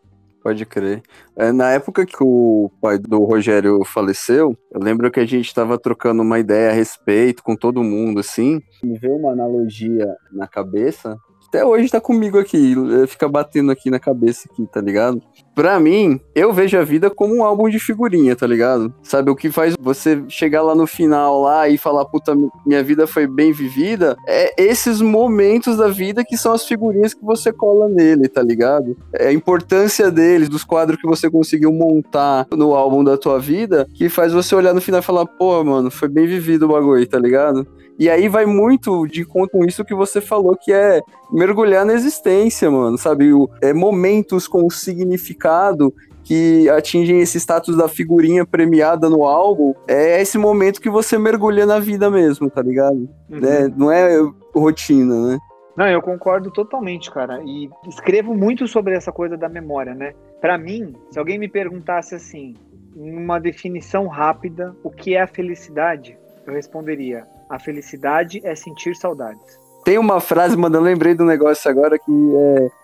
[0.47, 1.03] Pode crer.
[1.35, 5.77] É, na época que o pai do Rogério faleceu, eu lembro que a gente estava
[5.77, 11.17] trocando uma ideia a respeito com todo mundo, assim, me veio uma analogia na cabeça
[11.47, 12.75] até hoje tá comigo aqui,
[13.07, 15.21] fica batendo aqui na cabeça aqui, tá ligado?
[15.55, 18.93] Pra mim, eu vejo a vida como um álbum de figurinha, tá ligado?
[19.01, 22.35] Sabe, o que faz você chegar lá no final lá e falar, puta,
[22.65, 27.23] minha vida foi bem vivida, é esses momentos da vida que são as figurinhas que
[27.23, 28.95] você cola nele, tá ligado?
[29.13, 33.87] É a importância deles, dos quadros que você conseguiu montar no álbum da tua vida,
[33.95, 37.07] que faz você olhar no final e falar, pô, mano, foi bem vivido o bagulho,
[37.07, 37.65] tá ligado?
[37.99, 41.93] E aí vai muito de conta com isso que você falou, que é mergulhar na
[41.93, 43.33] existência, mano, sabe?
[43.33, 45.93] O, é momentos com significado
[46.23, 51.65] que atingem esse status da figurinha premiada no álbum, é esse momento que você mergulha
[51.65, 53.09] na vida mesmo, tá ligado?
[53.29, 53.45] Uhum.
[53.45, 54.17] É, não é
[54.53, 55.39] rotina, né?
[55.77, 57.39] Não, eu concordo totalmente, cara.
[57.45, 60.13] E escrevo muito sobre essa coisa da memória, né?
[60.41, 62.55] Para mim, se alguém me perguntasse assim,
[62.93, 66.17] uma definição rápida, o que é a felicidade?
[66.45, 69.67] Eu responderia: a felicidade é sentir saudades.
[69.87, 72.11] Tem uma frase, mano, eu lembrei do negócio agora que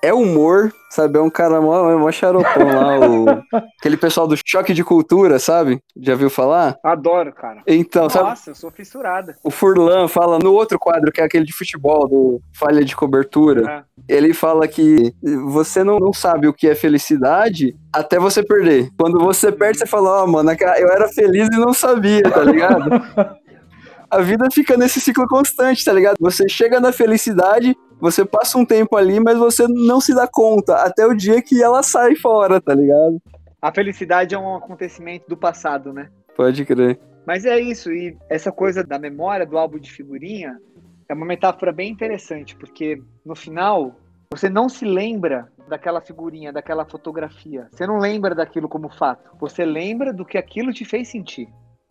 [0.02, 1.18] é, é humor, sabe?
[1.18, 3.26] É um cara mó, mó xaropão lá, o,
[3.78, 5.82] aquele pessoal do choque de cultura, sabe?
[5.98, 6.78] Já viu falar?
[6.82, 7.62] Adoro, cara.
[7.68, 8.40] Então, Nossa, sabe?
[8.48, 9.36] eu sou fissurada.
[9.44, 13.86] O Furlan fala no outro quadro, que é aquele de futebol, do falha de cobertura.
[14.08, 14.16] É.
[14.16, 15.14] Ele fala que
[15.52, 18.90] você não, não sabe o que é felicidade até você perder.
[18.98, 22.46] Quando você perde, você fala, ó, oh, mano, eu era feliz e não sabia, tá
[22.46, 22.90] ligado?
[24.14, 26.18] a vida fica nesse ciclo constante, tá ligado?
[26.20, 30.76] Você chega na felicidade, você passa um tempo ali, mas você não se dá conta
[30.76, 33.20] até o dia que ela sai fora, tá ligado?
[33.60, 36.10] A felicidade é um acontecimento do passado, né?
[36.36, 37.00] Pode crer.
[37.26, 40.60] Mas é isso, e essa coisa da memória do álbum de figurinha
[41.10, 43.96] é uma metáfora bem interessante, porque no final
[44.30, 47.68] você não se lembra daquela figurinha, daquela fotografia.
[47.72, 49.36] Você não lembra daquilo como fato.
[49.40, 51.48] Você lembra do que aquilo te fez sentir.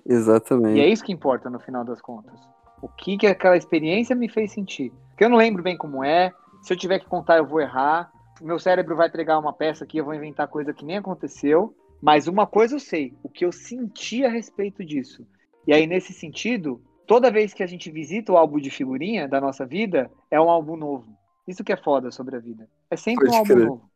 [0.06, 0.78] Exatamente.
[0.78, 2.38] E é isso que importa no final das contas.
[2.80, 4.92] O que, que aquela experiência me fez sentir.
[5.10, 6.32] Porque eu não lembro bem como é.
[6.62, 8.10] Se eu tiver que contar, eu vou errar.
[8.40, 11.74] O meu cérebro vai entregar uma peça aqui, eu vou inventar coisa que nem aconteceu.
[12.00, 15.24] Mas uma coisa eu sei, o que eu senti a respeito disso.
[15.64, 19.40] E aí, nesse sentido, toda vez que a gente visita o álbum de figurinha da
[19.40, 21.16] nossa vida, é um álbum novo.
[21.46, 22.68] Isso que é foda sobre a vida.
[22.90, 23.90] É sempre Pode um álbum novo.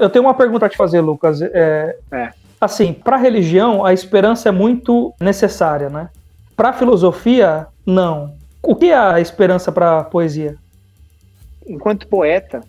[0.00, 1.42] Eu tenho uma pergunta a te fazer, Lucas.
[1.42, 2.32] É, é.
[2.60, 6.10] Assim, para a religião, a esperança é muito necessária, né?
[6.56, 8.34] Para a filosofia, não.
[8.62, 10.56] O que é a esperança para a poesia?
[11.66, 12.60] Enquanto poeta,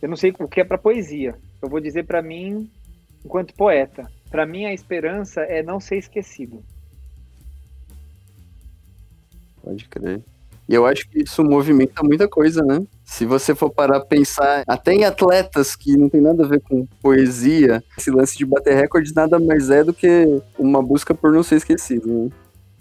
[0.00, 1.34] eu não sei o que é para poesia.
[1.60, 2.70] Eu vou dizer para mim,
[3.24, 6.62] enquanto poeta, para mim a esperança é não ser esquecido.
[9.62, 10.22] Pode crer.
[10.68, 12.82] E eu acho que isso movimenta muita coisa, né?
[13.04, 16.60] Se você for parar a pensar até em atletas que não tem nada a ver
[16.60, 21.32] com poesia, esse lance de bater recordes nada mais é do que uma busca por
[21.32, 22.08] não ser esquecido.
[22.08, 22.30] Né?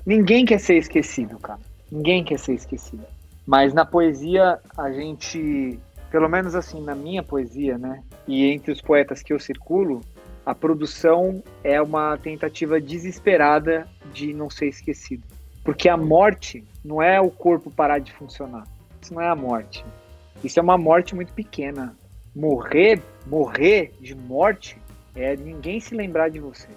[0.05, 1.59] Ninguém quer ser esquecido, cara.
[1.91, 3.03] Ninguém quer ser esquecido.
[3.45, 5.79] Mas na poesia, a gente,
[6.09, 8.01] pelo menos assim, na minha poesia, né?
[8.27, 10.01] E entre os poetas que eu circulo,
[10.43, 15.23] a produção é uma tentativa desesperada de não ser esquecido.
[15.65, 18.67] Porque a morte não é o corpo parar de funcionar.
[19.01, 19.83] Isso não é a morte.
[20.43, 21.97] Isso é uma morte muito pequena.
[22.35, 24.77] Morrer, morrer de morte
[25.15, 26.67] é ninguém se lembrar de você.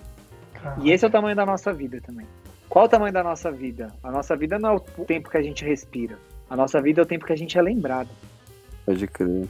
[0.54, 0.82] Caramba.
[0.82, 2.26] E esse é o tamanho da nossa vida também.
[2.66, 3.92] Qual o tamanho da nossa vida?
[4.02, 6.18] A nossa vida não é o tempo que a gente respira.
[6.48, 8.08] A nossa vida é o tempo que a gente é lembrado.
[8.86, 9.46] Pode crer.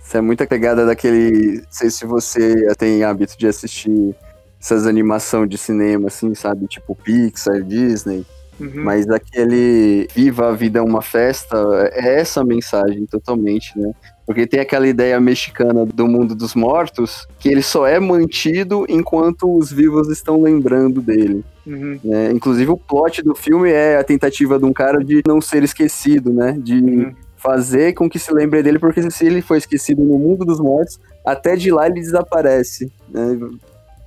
[0.00, 1.62] Isso é muita pegada daquele.
[1.62, 4.14] Não sei se você tem hábito de assistir
[4.60, 6.68] essas animações de cinema, assim, sabe?
[6.68, 8.24] Tipo Pixar, Disney.
[8.58, 8.84] Uhum.
[8.84, 11.56] Mas aquele Viva a Vida é uma Festa
[11.92, 13.92] é essa mensagem totalmente, né?
[14.26, 19.56] Porque tem aquela ideia mexicana do mundo dos mortos que ele só é mantido enquanto
[19.56, 21.44] os vivos estão lembrando dele.
[21.64, 22.00] Uhum.
[22.02, 22.32] Né?
[22.32, 26.32] Inclusive o plot do filme é a tentativa de um cara de não ser esquecido,
[26.32, 26.56] né?
[26.58, 27.14] De uhum.
[27.36, 30.98] fazer com que se lembre dele, porque se ele for esquecido no mundo dos mortos,
[31.24, 33.38] até de lá ele desaparece, né?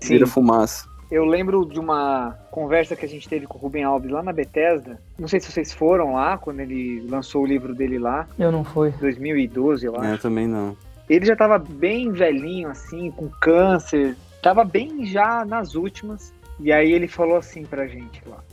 [0.01, 0.88] Vira fumaça.
[1.11, 4.31] Eu lembro de uma conversa que a gente teve com o Ruben Alves lá na
[4.31, 5.01] Bethesda.
[5.17, 8.27] Não sei se vocês foram lá, quando ele lançou o livro dele lá.
[8.37, 8.91] Eu não fui.
[8.91, 10.05] 2012, eu acho.
[10.05, 10.77] Eu também não.
[11.09, 14.15] Ele já tava bem velhinho, assim, com câncer.
[14.43, 16.31] Tava bem já nas últimas.
[16.59, 18.43] E aí ele falou assim pra gente lá,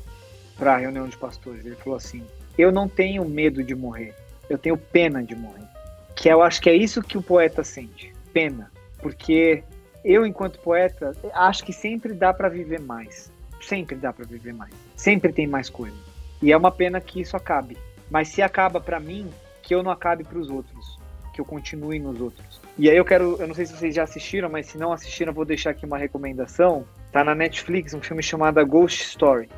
[0.56, 1.66] pra reunião de pastores.
[1.66, 2.22] Ele falou assim:
[2.56, 4.14] Eu não tenho medo de morrer.
[4.48, 5.66] Eu tenho pena de morrer.
[6.14, 8.14] Que eu acho que é isso que o poeta sente.
[8.32, 8.70] Pena.
[9.02, 9.62] Porque
[10.06, 13.32] eu, enquanto poeta, acho que sempre dá para viver mais.
[13.60, 14.72] Sempre dá para viver mais.
[14.94, 15.96] Sempre tem mais coisa.
[16.40, 17.76] E é uma pena que isso acabe.
[18.08, 19.28] Mas se acaba para mim,
[19.62, 20.96] que eu não acabe para os outros,
[21.34, 22.60] que eu continue nos outros.
[22.78, 25.30] E aí eu quero, eu não sei se vocês já assistiram, mas se não assistiram,
[25.30, 26.86] eu vou deixar aqui uma recomendação.
[27.10, 29.48] Tá na Netflix um filme chamado Ghost Story.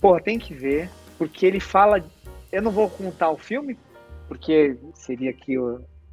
[0.00, 2.02] Porra, tem que ver, porque ele fala
[2.50, 3.76] Eu não vou contar o filme,
[4.28, 5.58] porque seria aqui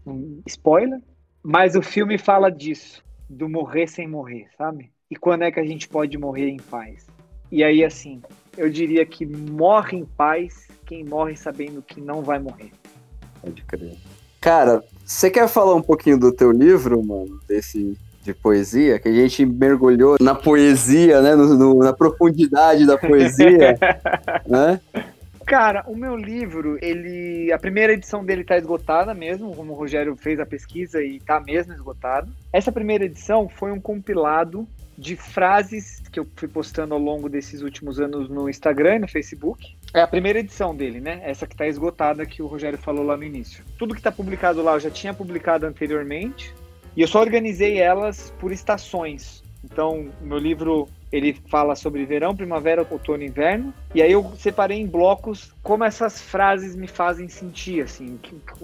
[0.05, 0.99] um spoiler,
[1.41, 4.91] mas o filme fala disso, do morrer sem morrer, sabe?
[5.09, 7.05] E quando é que a gente pode morrer em paz?
[7.51, 8.21] E aí, assim,
[8.57, 12.71] eu diria que morre em paz quem morre sabendo que não vai morrer.
[13.41, 13.95] Pode crer.
[14.41, 17.39] Cara, você quer falar um pouquinho do teu livro, mano?
[17.47, 21.35] Desse de poesia, que a gente mergulhou na poesia, né?
[21.35, 23.77] No, no, na profundidade da poesia,
[24.47, 24.79] né?
[25.45, 27.51] Cara, o meu livro, ele.
[27.51, 31.39] A primeira edição dele tá esgotada mesmo, como o Rogério fez a pesquisa e tá
[31.39, 32.31] mesmo esgotado.
[32.51, 34.67] Essa primeira edição foi um compilado
[34.97, 39.07] de frases que eu fui postando ao longo desses últimos anos no Instagram e no
[39.07, 39.75] Facebook.
[39.93, 41.21] É a primeira edição dele, né?
[41.23, 43.63] Essa que está esgotada que o Rogério falou lá no início.
[43.77, 46.53] Tudo que está publicado lá eu já tinha publicado anteriormente
[46.95, 49.43] e eu só organizei elas por estações.
[49.63, 53.73] Então, o meu livro ele fala sobre verão, primavera, outono e inverno.
[53.93, 58.19] E aí eu separei em blocos como essas frases me fazem sentir, assim,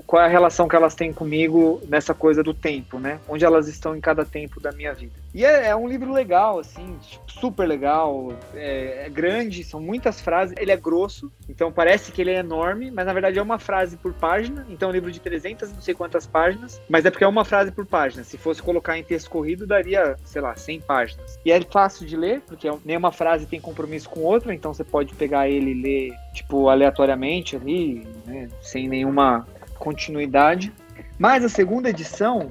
[0.05, 3.19] qual é a relação que elas têm comigo nessa coisa do tempo, né?
[3.27, 5.13] Onde elas estão em cada tempo da minha vida.
[5.34, 10.55] E é, é um livro legal, assim, super legal, é, é, grande, são muitas frases.
[10.57, 13.95] Ele é grosso, então parece que ele é enorme, mas na verdade é uma frase
[13.95, 14.65] por página.
[14.69, 17.45] Então é um livro de 300, não sei quantas páginas, mas é porque é uma
[17.45, 18.23] frase por página.
[18.23, 21.39] Se fosse colocar em texto corrido, daria, sei lá, 100 páginas.
[21.45, 24.84] E é fácil de ler, porque é nenhuma frase tem compromisso com outra, então você
[24.84, 29.45] pode pegar ele e ler, tipo, aleatoriamente ali, né, sem nenhuma
[29.78, 30.72] continuidade.
[31.17, 32.49] Mas a segunda edição,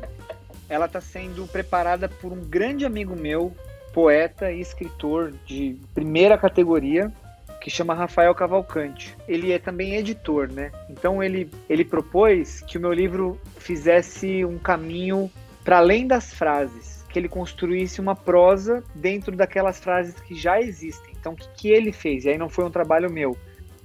[0.69, 3.53] ela está sendo preparada por um grande amigo meu,
[3.95, 7.11] poeta e escritor de primeira categoria,
[7.61, 9.17] que chama Rafael Cavalcante.
[9.27, 10.71] Ele é também editor, né?
[10.89, 15.31] Então ele, ele propôs que o meu livro fizesse um caminho
[15.65, 21.08] para além das frases, que ele construísse uma prosa dentro daquelas frases que já existem.
[21.29, 22.25] Então, o que, que ele fez?
[22.25, 23.37] E aí não foi um trabalho meu.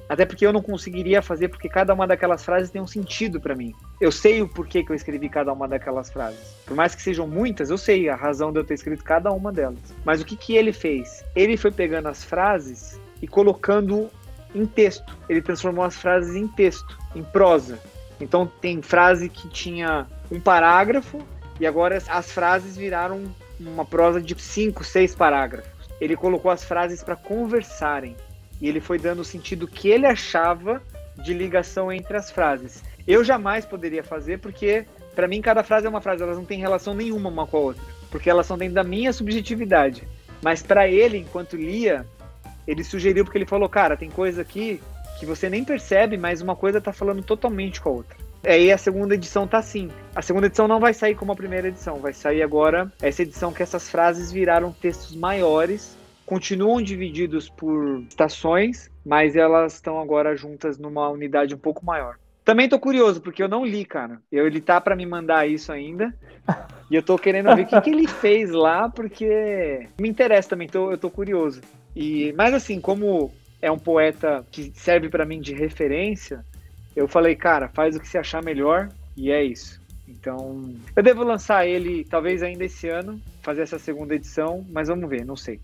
[0.08, 3.56] Até porque eu não conseguiria fazer, porque cada uma daquelas frases tem um sentido para
[3.56, 3.74] mim.
[4.00, 6.56] Eu sei o porquê que eu escrevi cada uma daquelas frases.
[6.66, 9.52] Por mais que sejam muitas, eu sei a razão de eu ter escrito cada uma
[9.52, 9.80] delas.
[10.06, 11.24] Mas o que, que ele fez?
[11.36, 14.10] Ele foi pegando as frases e colocando
[14.54, 15.18] em texto.
[15.28, 17.80] Ele transformou as frases em texto, em prosa.
[18.22, 21.20] Então tem frase que tinha um parágrafo
[21.60, 23.24] e agora as frases viraram
[23.60, 25.73] uma prosa de cinco, seis parágrafos.
[26.04, 28.14] Ele colocou as frases para conversarem
[28.60, 30.84] e ele foi dando o sentido que ele achava
[31.16, 32.84] de ligação entre as frases.
[33.08, 34.86] Eu jamais poderia fazer porque
[35.16, 37.60] para mim cada frase é uma frase, elas não têm relação nenhuma uma com a
[37.62, 40.06] outra, porque elas são dentro da minha subjetividade.
[40.42, 42.06] Mas para ele, enquanto lia,
[42.68, 44.82] ele sugeriu porque ele falou, cara, tem coisa aqui
[45.18, 48.18] que você nem percebe, mas uma coisa tá falando totalmente com a outra.
[48.46, 49.90] Aí a segunda edição tá assim.
[50.14, 53.54] A segunda edição não vai sair como a primeira edição, vai sair agora essa edição
[53.54, 60.78] que essas frases viraram textos maiores, continuam divididos por estações, mas elas estão agora juntas
[60.78, 62.18] numa unidade um pouco maior.
[62.44, 64.20] Também tô curioso, porque eu não li, cara.
[64.30, 66.14] Eu, ele tá para me mandar isso ainda.
[66.92, 70.68] e eu tô querendo ver o que, que ele fez lá, porque me interessa também,
[70.68, 71.62] tô, eu tô curioso.
[71.96, 73.32] E, mas assim, como
[73.62, 76.44] é um poeta que serve para mim de referência,
[76.96, 79.82] eu falei, cara, faz o que você achar melhor e é isso.
[80.08, 85.10] Então, eu devo lançar ele talvez ainda esse ano, fazer essa segunda edição, mas vamos
[85.10, 85.60] ver, não sei.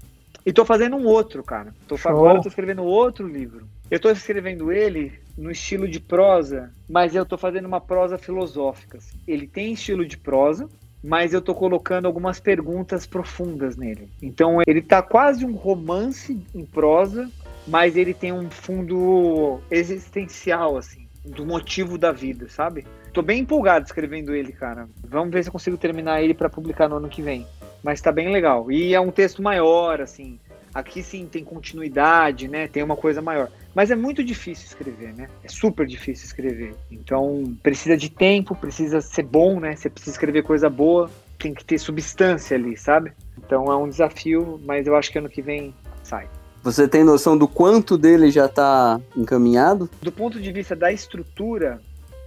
[0.45, 1.73] E tô fazendo um outro, cara.
[1.87, 3.67] Tô, agora eu tô escrevendo outro livro.
[3.91, 8.97] Eu tô escrevendo ele no estilo de prosa, mas eu tô fazendo uma prosa filosófica.
[8.97, 9.17] Assim.
[9.27, 10.69] Ele tem estilo de prosa,
[11.03, 14.09] mas eu tô colocando algumas perguntas profundas nele.
[14.21, 17.29] Então ele tá quase um romance em prosa,
[17.67, 22.85] mas ele tem um fundo existencial, assim do motivo da vida, sabe?
[23.13, 24.87] Tô bem empolgado escrevendo ele, cara.
[25.03, 27.45] Vamos ver se eu consigo terminar ele para publicar no ano que vem.
[27.83, 28.71] Mas tá bem legal.
[28.71, 30.39] E é um texto maior, assim.
[30.73, 32.67] Aqui sim tem continuidade, né?
[32.67, 33.49] Tem uma coisa maior.
[33.73, 35.27] Mas é muito difícil escrever, né?
[35.43, 36.75] É super difícil escrever.
[36.91, 39.75] Então precisa de tempo, precisa ser bom, né?
[39.75, 43.11] Você precisa escrever coisa boa, tem que ter substância ali, sabe?
[43.37, 46.27] Então é um desafio, mas eu acho que ano que vem sai.
[46.63, 49.89] Você tem noção do quanto dele já está encaminhado?
[50.01, 51.79] Do ponto de vista da estrutura,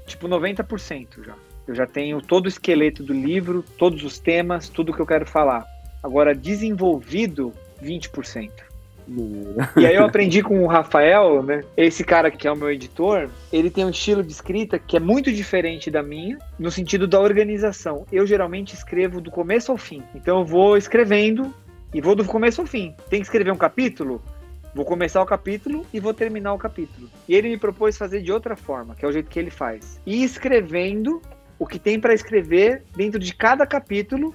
[0.06, 1.34] tipo 90% já.
[1.66, 5.26] Eu já tenho todo o esqueleto do livro, todos os temas, tudo que eu quero
[5.26, 5.64] falar.
[6.02, 7.52] Agora, desenvolvido,
[7.82, 8.50] 20%.
[9.76, 11.62] e aí eu aprendi com o Rafael, né?
[11.76, 15.00] Esse cara que é o meu editor, ele tem um estilo de escrita que é
[15.00, 18.06] muito diferente da minha, no sentido da organização.
[18.10, 20.02] Eu geralmente escrevo do começo ao fim.
[20.14, 21.52] Então eu vou escrevendo
[21.92, 22.94] e vou do começo ao fim.
[23.08, 24.22] Tem que escrever um capítulo?
[24.74, 27.10] Vou começar o capítulo e vou terminar o capítulo.
[27.28, 30.00] E ele me propôs fazer de outra forma, que é o jeito que ele faz.
[30.06, 31.20] E escrevendo
[31.58, 34.34] o que tem para escrever dentro de cada capítulo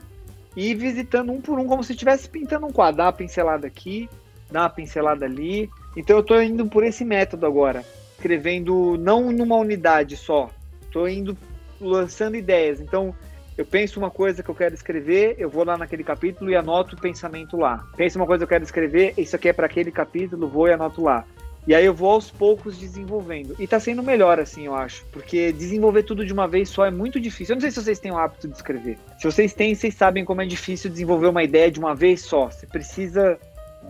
[0.55, 2.97] e visitando um por um, como se estivesse pintando um quadro.
[2.97, 4.08] Dá uma pincelada aqui,
[4.51, 5.70] dá uma pincelada ali.
[5.95, 7.84] Então eu estou indo por esse método agora.
[8.16, 10.51] escrevendo não numa unidade só.
[10.84, 11.36] Estou indo
[11.82, 12.80] lançando ideias.
[12.80, 13.16] Então,
[13.58, 16.95] eu penso uma coisa que eu quero escrever, eu vou lá naquele capítulo e anoto
[16.95, 17.84] o pensamento lá.
[17.95, 20.74] Penso uma coisa que eu quero escrever, isso aqui é para aquele capítulo, vou e
[20.74, 21.24] anoto lá.
[21.68, 23.53] E aí eu vou aos poucos desenvolvendo.
[23.60, 25.03] E tá sendo melhor, assim, eu acho.
[25.12, 27.53] Porque desenvolver tudo de uma vez só é muito difícil.
[27.53, 28.97] Eu não sei se vocês têm o hábito de escrever.
[29.20, 32.49] Se vocês têm, vocês sabem como é difícil desenvolver uma ideia de uma vez só.
[32.49, 33.38] Você precisa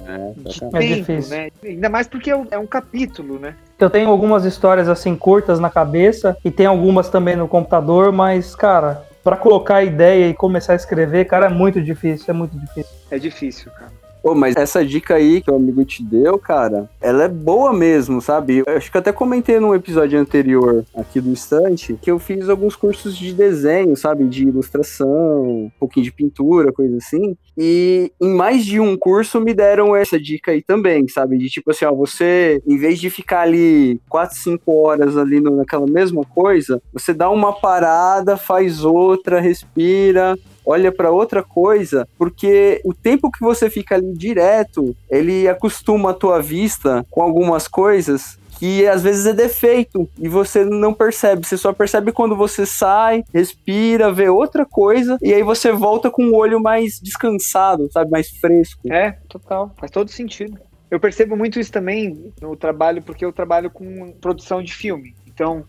[0.06, 1.38] É, de É tempo, difícil.
[1.38, 1.50] né?
[1.64, 3.56] Ainda mais porque é um- é um capítulo, né?
[3.80, 8.56] Eu tenho algumas histórias assim curtas na cabeça e tem algumas também no computador, mas,
[8.56, 12.58] cara, pra colocar a ideia e começar a escrever, cara, é muito difícil, é muito
[12.58, 12.96] difícil.
[13.12, 13.92] É difícil, cara.
[14.28, 18.22] Pô, mas essa dica aí que o amigo te deu, cara, ela é boa mesmo,
[18.22, 18.62] sabe?
[18.68, 22.76] Eu acho que até comentei num episódio anterior aqui do Estante que eu fiz alguns
[22.76, 24.26] cursos de desenho, sabe?
[24.26, 27.38] De ilustração, um pouquinho de pintura, coisa assim.
[27.58, 31.38] E em mais de um curso me deram essa dica aí também, sabe?
[31.38, 35.88] De tipo assim, ó, você, em vez de ficar ali 4, 5 horas ali naquela
[35.88, 40.38] mesma coisa, você dá uma parada, faz outra, respira,
[40.68, 46.14] olha para outra coisa, porque o tempo que você fica ali direto, ele acostuma a
[46.14, 51.56] tua vista com algumas coisas que às vezes é defeito e você não percebe, você
[51.56, 56.36] só percebe quando você sai, respira, vê outra coisa e aí você volta com o
[56.36, 58.92] olho mais descansado, sabe, mais fresco.
[58.92, 59.74] É, total.
[59.78, 60.60] Faz todo sentido.
[60.90, 65.16] Eu percebo muito isso também no trabalho, porque eu trabalho com produção de filme.
[65.28, 65.64] Então,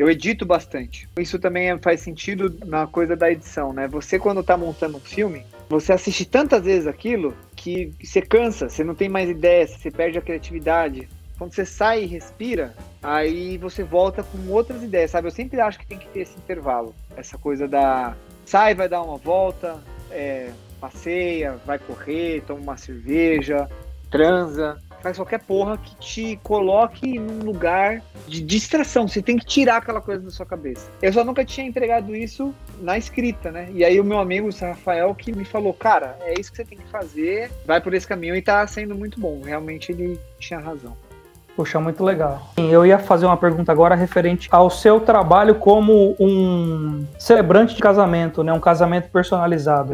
[0.00, 1.06] eu edito bastante.
[1.18, 3.86] Isso também é- faz sentido na coisa da edição, né?
[3.88, 8.82] Você, quando tá montando um filme, você assiste tantas vezes aquilo que você cansa, você
[8.82, 11.06] não tem mais ideia, você perde a criatividade.
[11.36, 15.28] Quando você sai e respira, aí você volta com outras ideias, sabe?
[15.28, 16.94] Eu sempre acho que tem que ter esse intervalo.
[17.14, 18.16] Essa coisa da.
[18.46, 19.78] Sai, vai dar uma volta,
[20.10, 23.68] é, passeia, vai correr, toma uma cerveja,
[24.10, 29.08] transa, faz qualquer porra que te coloque num lugar de distração.
[29.08, 30.90] Você tem que tirar aquela coisa da sua cabeça.
[31.00, 33.68] Eu só nunca tinha entregado isso na escrita, né?
[33.72, 36.64] E aí o meu amigo, o Rafael, que me falou, cara, é isso que você
[36.64, 39.40] tem que fazer, vai por esse caminho e tá sendo muito bom.
[39.42, 40.96] Realmente ele tinha razão.
[41.56, 42.52] Puxa, muito legal.
[42.56, 48.42] Eu ia fazer uma pergunta agora referente ao seu trabalho como um celebrante de casamento,
[48.42, 48.52] né?
[48.52, 49.92] Um casamento personalizado.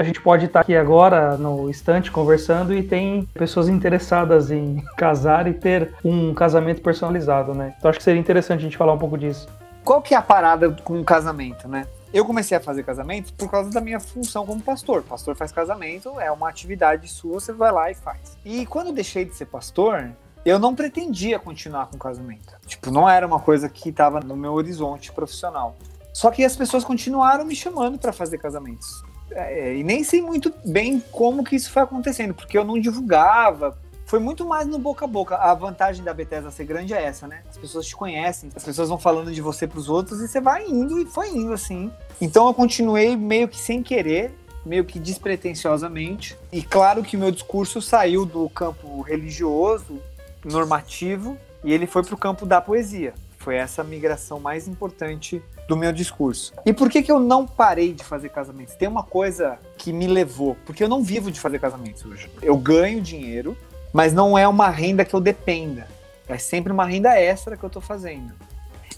[0.00, 5.46] A gente pode estar aqui agora no estante conversando e tem pessoas interessadas em casar
[5.46, 7.74] e ter um casamento personalizado, né?
[7.76, 9.46] Então acho que seria interessante a gente falar um pouco disso.
[9.84, 11.86] Qual que é a parada com o casamento, né?
[12.14, 15.02] Eu comecei a fazer casamento por causa da minha função como pastor.
[15.02, 18.38] Pastor faz casamento, é uma atividade sua, você vai lá e faz.
[18.42, 20.12] E quando eu deixei de ser pastor,
[20.46, 22.54] eu não pretendia continuar com casamento.
[22.64, 25.76] Tipo, não era uma coisa que estava no meu horizonte profissional.
[26.10, 29.09] Só que as pessoas continuaram me chamando para fazer casamentos.
[29.32, 33.78] É, e nem sei muito bem como que isso foi acontecendo, porque eu não divulgava.
[34.04, 35.36] Foi muito mais no boca a boca.
[35.36, 37.42] A vantagem da Bethesda ser grande é essa, né?
[37.48, 40.66] As pessoas te conhecem, as pessoas vão falando de você pros outros e você vai
[40.66, 41.92] indo e foi indo assim.
[42.20, 44.34] Então eu continuei meio que sem querer,
[44.66, 46.36] meio que despretensiosamente.
[46.50, 50.00] E claro que meu discurso saiu do campo religioso,
[50.44, 53.14] normativo, e ele foi pro campo da poesia.
[53.38, 55.40] Foi essa migração mais importante
[55.70, 56.52] do meu discurso.
[56.66, 58.74] E por que, que eu não parei de fazer casamentos?
[58.74, 62.28] Tem uma coisa que me levou, porque eu não vivo de fazer casamentos hoje.
[62.42, 63.56] Eu ganho dinheiro,
[63.92, 65.86] mas não é uma renda que eu dependa.
[66.26, 68.34] É sempre uma renda extra que eu tô fazendo.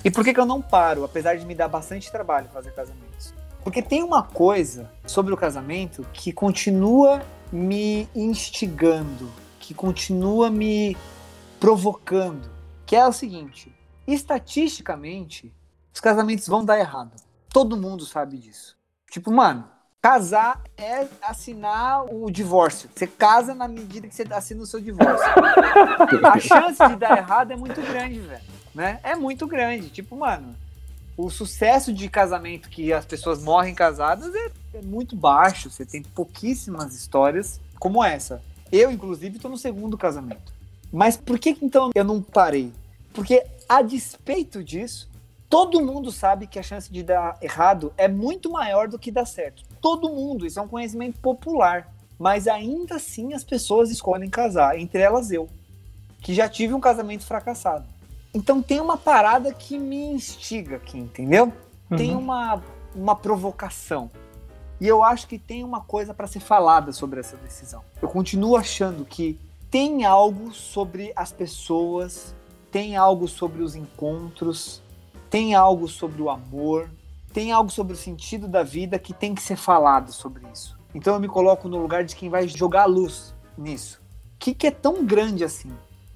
[0.03, 3.35] E por que, que eu não paro, apesar de me dar bastante trabalho fazer casamentos?
[3.63, 10.97] Porque tem uma coisa sobre o casamento que continua me instigando, que continua me
[11.61, 12.49] provocando,
[12.87, 13.71] que é o seguinte:
[14.07, 15.53] estatisticamente,
[15.93, 17.13] os casamentos vão dar errado.
[17.49, 18.77] Todo mundo sabe disso.
[19.11, 19.69] Tipo, mano,
[20.01, 22.89] casar é assinar o divórcio.
[22.95, 25.27] Você casa na medida que você assina o seu divórcio.
[26.25, 28.43] A chance de dar errado é muito grande, velho.
[28.75, 28.99] Né?
[29.03, 29.91] É muito grande.
[29.91, 30.57] Tipo, mano,
[31.17, 35.71] o sucesso de casamento que as pessoas morrem casadas é, é muito baixo.
[35.71, 38.43] Você tem pouquíssimas histórias como essa.
[38.73, 40.53] Eu, inclusive, estou no segundo casamento.
[40.91, 42.73] Mas por que que, então eu não parei?
[43.13, 45.09] Porque, a despeito disso,
[45.53, 49.27] todo mundo sabe que a chance de dar errado é muito maior do que dar
[49.27, 49.63] certo.
[49.83, 51.93] Todo mundo, isso é um conhecimento popular.
[52.19, 55.51] Mas ainda assim as pessoas escolhem casar, entre elas eu,
[56.23, 57.85] que já tive um casamento fracassado.
[58.33, 61.53] Então tem uma parada que me instiga aqui, entendeu?
[61.99, 62.21] Tem Uhum.
[62.21, 62.63] uma,
[62.95, 64.11] uma provocação.
[64.81, 67.83] E eu acho que tem uma coisa para ser falada sobre essa decisão.
[68.01, 69.39] Eu continuo achando que
[69.71, 72.35] tem algo sobre as pessoas,
[72.71, 74.81] tem algo sobre os encontros,
[75.33, 76.89] tem algo sobre o amor,
[77.33, 80.79] tem algo sobre o sentido da vida que tem que ser falado sobre isso.
[80.95, 84.01] Então eu me coloco no lugar de quem vai jogar luz nisso.
[84.37, 85.73] O que, que é tão grande assim?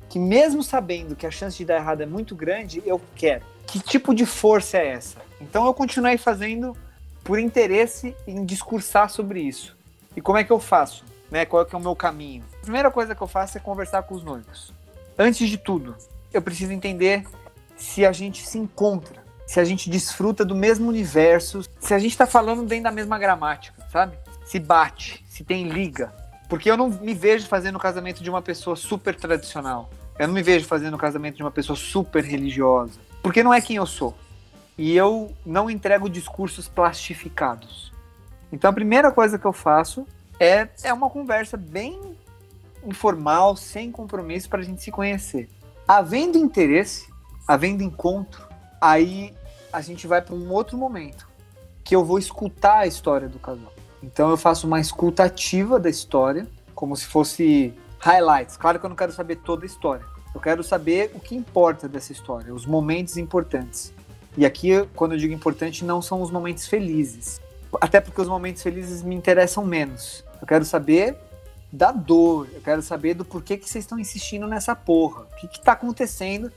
[0.09, 3.45] que mesmo sabendo que a chance de dar errado é muito grande, eu quero.
[3.67, 5.19] Que tipo de força é essa?
[5.41, 6.77] Então eu continuei fazendo
[7.25, 9.77] por interesse em discursar sobre isso.
[10.17, 11.05] E como é que eu faço?
[11.31, 11.45] Né?
[11.45, 12.45] Qual é, que é o meu caminho?
[12.59, 14.73] A primeira coisa que eu faço é conversar com os noivos.
[15.19, 15.97] Antes de tudo,
[16.33, 17.27] eu preciso entender
[17.77, 22.13] se a gente se encontra, se a gente desfruta do mesmo universo, se a gente
[22.13, 24.17] está falando dentro da mesma gramática, sabe?
[24.45, 26.13] Se bate, se tem liga.
[26.49, 29.91] Porque eu não me vejo fazendo o casamento de uma pessoa super tradicional.
[30.19, 32.99] Eu não me vejo fazendo o casamento de uma pessoa super religiosa.
[33.23, 34.17] Porque não é quem eu sou.
[34.79, 37.93] E eu não entrego discursos plastificados.
[38.53, 40.07] Então a primeira coisa que eu faço
[40.39, 42.17] é, é uma conversa bem
[42.85, 45.49] informal, sem compromisso, para a gente se conhecer.
[45.89, 47.13] Havendo interesse,
[47.47, 48.47] havendo encontro,
[48.81, 49.35] aí
[49.73, 51.29] a gente vai para um outro momento,
[51.85, 53.73] que eu vou escutar a história do casal.
[54.03, 58.57] Então eu faço uma escuta ativa da história, como se fosse highlights.
[58.57, 60.05] Claro que eu não quero saber toda a história.
[60.35, 63.93] Eu quero saber o que importa dessa história, os momentos importantes.
[64.37, 67.41] E aqui, quando eu digo importante, não são os momentos felizes.
[67.81, 70.25] Até porque os momentos felizes me interessam menos.
[70.41, 71.17] Eu quero saber
[71.73, 75.23] da dor, eu quero saber do porquê que vocês estão insistindo nessa porra.
[75.23, 76.53] O que, que tá acontecendo?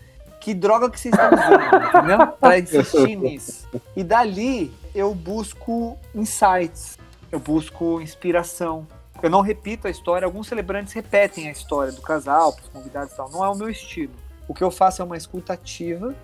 [0.50, 2.28] Que droga que vocês estão usando, entendeu?
[2.41, 3.68] Pra insistir nisso.
[3.95, 6.97] E dali eu busco insights,
[7.32, 8.88] eu busco inspiração.
[9.22, 13.16] Eu não repito a história, alguns celebrantes repetem a história do casal, os convidados e
[13.16, 13.30] tal.
[13.30, 14.12] Não é o meu estilo.
[14.47, 16.16] O que eu faço é uma escuta ativa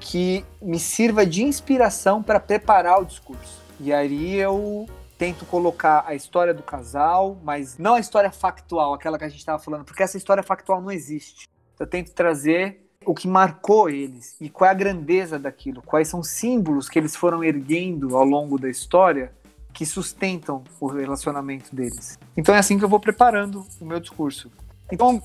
[0.00, 3.60] que me sirva de inspiração para preparar o discurso.
[3.78, 9.18] E aí eu tento colocar a história do casal, mas não a história factual, aquela
[9.18, 11.46] que a gente estava falando, porque essa história factual não existe.
[11.78, 16.20] Eu tento trazer o que marcou eles e qual é a grandeza daquilo, quais são
[16.20, 19.32] os símbolos que eles foram erguendo ao longo da história
[19.72, 22.18] que sustentam o relacionamento deles.
[22.36, 24.50] Então é assim que eu vou preparando o meu discurso.
[24.90, 25.22] Então,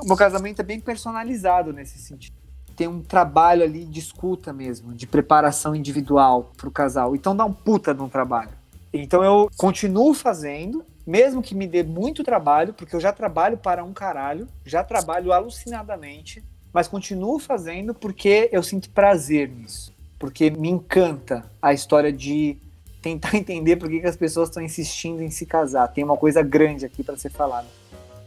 [0.00, 2.36] o meu casamento é bem personalizado nesse sentido.
[2.76, 7.14] Tem um trabalho ali de escuta mesmo, de preparação individual para o casal.
[7.14, 8.50] Então dá um puta de um trabalho.
[8.92, 13.84] Então eu continuo fazendo, mesmo que me dê muito trabalho, porque eu já trabalho para
[13.84, 16.44] um caralho, já trabalho alucinadamente,
[16.74, 19.94] mas continuo fazendo porque eu sinto prazer nisso.
[20.18, 22.58] Porque me encanta a história de
[23.00, 25.86] tentar entender por que, que as pessoas estão insistindo em se casar.
[25.88, 27.68] Tem uma coisa grande aqui para ser falada.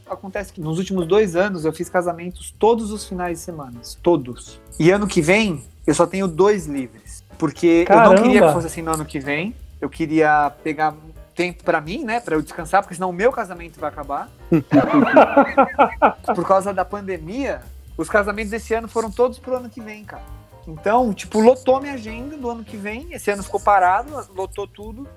[0.10, 3.82] Acontece que nos últimos dois anos eu fiz casamentos todos os finais de semana.
[4.02, 4.62] Todos.
[4.80, 7.24] E ano que vem eu só tenho dois livres.
[7.38, 8.08] Porque Caramba.
[8.08, 9.54] eu não queria que fosse assim no ano que vem.
[9.80, 10.96] Eu queria pegar
[11.36, 14.28] tempo para mim, né, para eu descansar, porque senão o meu casamento vai acabar.
[16.36, 17.62] Por causa da pandemia,
[17.98, 20.24] os casamentos desse ano foram todos pro ano que vem, cara.
[20.68, 23.08] Então, tipo, lotou minha agenda do ano que vem.
[23.12, 25.08] Esse ano ficou parado, lotou tudo.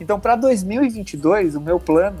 [0.00, 2.20] Então, para 2022, o meu plano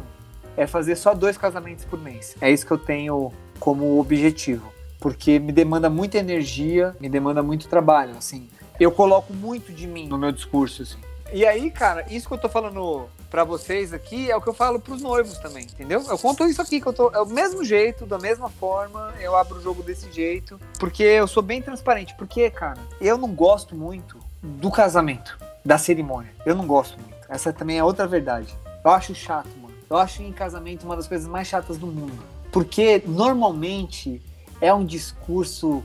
[0.56, 2.36] é fazer só dois casamentos por mês.
[2.40, 4.70] É isso que eu tenho como objetivo,
[5.00, 8.48] porque me demanda muita energia, me demanda muito trabalho, assim.
[8.78, 10.98] Eu coloco muito de mim no meu discurso, assim.
[11.32, 14.54] E aí, cara, isso que eu tô falando para vocês aqui é o que eu
[14.54, 16.02] falo pros noivos também, entendeu?
[16.08, 17.10] Eu conto isso aqui, que eu tô.
[17.10, 21.26] É o mesmo jeito, da mesma forma, eu abro o jogo desse jeito, porque eu
[21.26, 22.14] sou bem transparente.
[22.16, 26.32] Porque, cara, eu não gosto muito do casamento, da cerimônia.
[26.46, 27.18] Eu não gosto muito.
[27.28, 28.54] Essa também é outra verdade.
[28.84, 29.74] Eu acho chato, mano.
[29.90, 32.22] Eu acho em casamento uma das coisas mais chatas do mundo.
[32.50, 34.22] Porque normalmente
[34.60, 35.82] é um discurso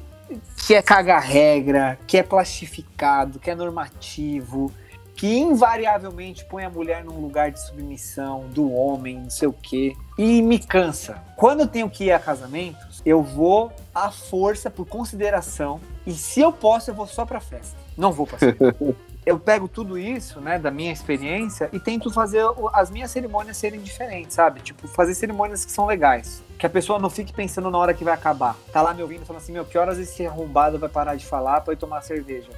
[0.65, 4.71] que é caga-regra, que é plastificado, que é normativo
[5.15, 9.95] que invariavelmente põe a mulher num lugar de submissão do homem, não sei o quê,
[10.17, 11.21] e me cansa.
[11.35, 16.41] Quando eu tenho que ir a casamentos, eu vou à força por consideração, e se
[16.41, 17.77] eu posso, eu vou só pra festa.
[17.97, 18.55] Não vou passar.
[19.25, 23.79] eu pego tudo isso, né, da minha experiência e tento fazer as minhas cerimônias serem
[23.79, 24.59] diferentes, sabe?
[24.59, 26.43] Tipo, fazer cerimônias que são legais.
[26.57, 28.55] Que a pessoa não fique pensando na hora que vai acabar.
[28.71, 31.61] Tá lá me ouvindo falando assim, meu, que horas esse arrombado vai parar de falar
[31.61, 32.49] pra ir tomar cerveja?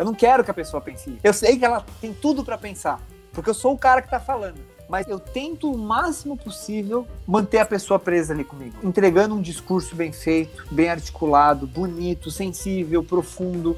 [0.00, 1.20] Eu não quero que a pessoa pense isso.
[1.22, 3.02] Eu sei que ela tem tudo para pensar,
[3.34, 4.58] porque eu sou o cara que tá falando.
[4.88, 9.94] Mas eu tento o máximo possível manter a pessoa presa ali comigo, entregando um discurso
[9.94, 13.76] bem feito, bem articulado, bonito, sensível, profundo.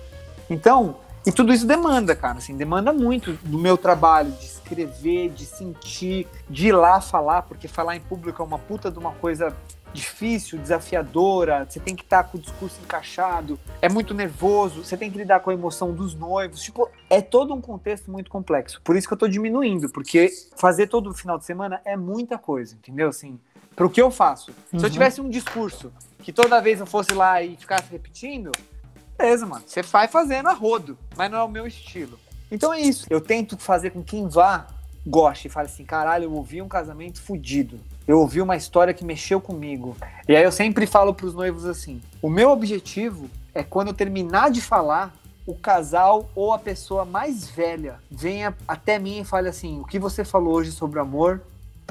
[0.48, 0.94] Então,
[1.26, 6.28] e tudo isso demanda, cara, assim, demanda muito do meu trabalho, de escrever, de sentir,
[6.48, 9.52] de ir lá falar, porque falar em público é uma puta de uma coisa
[9.92, 15.10] difícil, desafiadora, você tem que estar com o discurso encaixado, é muito nervoso, você tem
[15.10, 16.62] que lidar com a emoção dos noivos.
[16.62, 18.80] Tipo, é todo um contexto muito complexo.
[18.82, 22.74] Por isso que eu tô diminuindo, porque fazer todo final de semana é muita coisa,
[22.74, 23.08] entendeu?
[23.08, 23.38] Assim,
[23.76, 24.50] pro que eu faço.
[24.50, 24.78] Uhum.
[24.78, 24.92] Se eu uhum.
[24.92, 25.92] tivesse um discurso
[26.22, 28.52] que toda vez eu fosse lá e ficasse repetindo,
[29.18, 29.64] beleza, mano.
[29.66, 32.18] Você vai fazendo a rodo, mas não é o meu estilo.
[32.50, 33.06] Então é isso.
[33.08, 34.66] Eu tento fazer com quem vá
[35.06, 37.80] goste e fale assim: caralho, eu ouvi um casamento fudido.
[38.06, 39.96] Eu ouvi uma história que mexeu comigo.
[40.28, 44.50] E aí eu sempre falo pros noivos assim: o meu objetivo é quando eu terminar
[44.50, 45.14] de falar,
[45.46, 49.98] o casal ou a pessoa mais velha venha até mim e fale assim: o que
[49.98, 51.40] você falou hoje sobre amor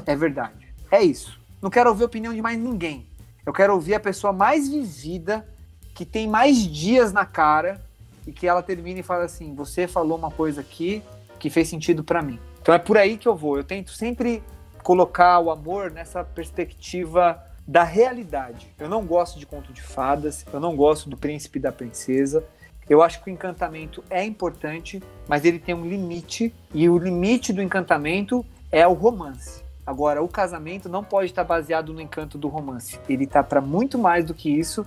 [0.06, 0.74] é verdade.
[0.90, 1.40] É isso.
[1.60, 3.06] Não quero ouvir a opinião de mais ninguém.
[3.44, 5.46] Eu quero ouvir a pessoa mais vivida,
[5.94, 7.80] que tem mais dias na cara,
[8.26, 11.02] e que ela termine e fale assim: você falou uma coisa aqui
[11.38, 12.38] que fez sentido para mim.
[12.60, 13.56] Então é por aí que eu vou.
[13.56, 14.42] Eu tento sempre
[14.82, 18.68] colocar o amor nessa perspectiva da realidade.
[18.78, 22.44] Eu não gosto de conto de fadas, eu não gosto do príncipe e da princesa.
[22.88, 27.52] Eu acho que o encantamento é importante, mas ele tem um limite, e o limite
[27.52, 29.62] do encantamento é o romance.
[29.86, 32.98] Agora, o casamento não pode estar baseado no encanto do romance.
[33.08, 34.86] Ele está para muito mais do que isso,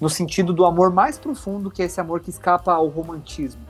[0.00, 3.62] no sentido do amor mais profundo, que é esse amor que escapa ao romantismo.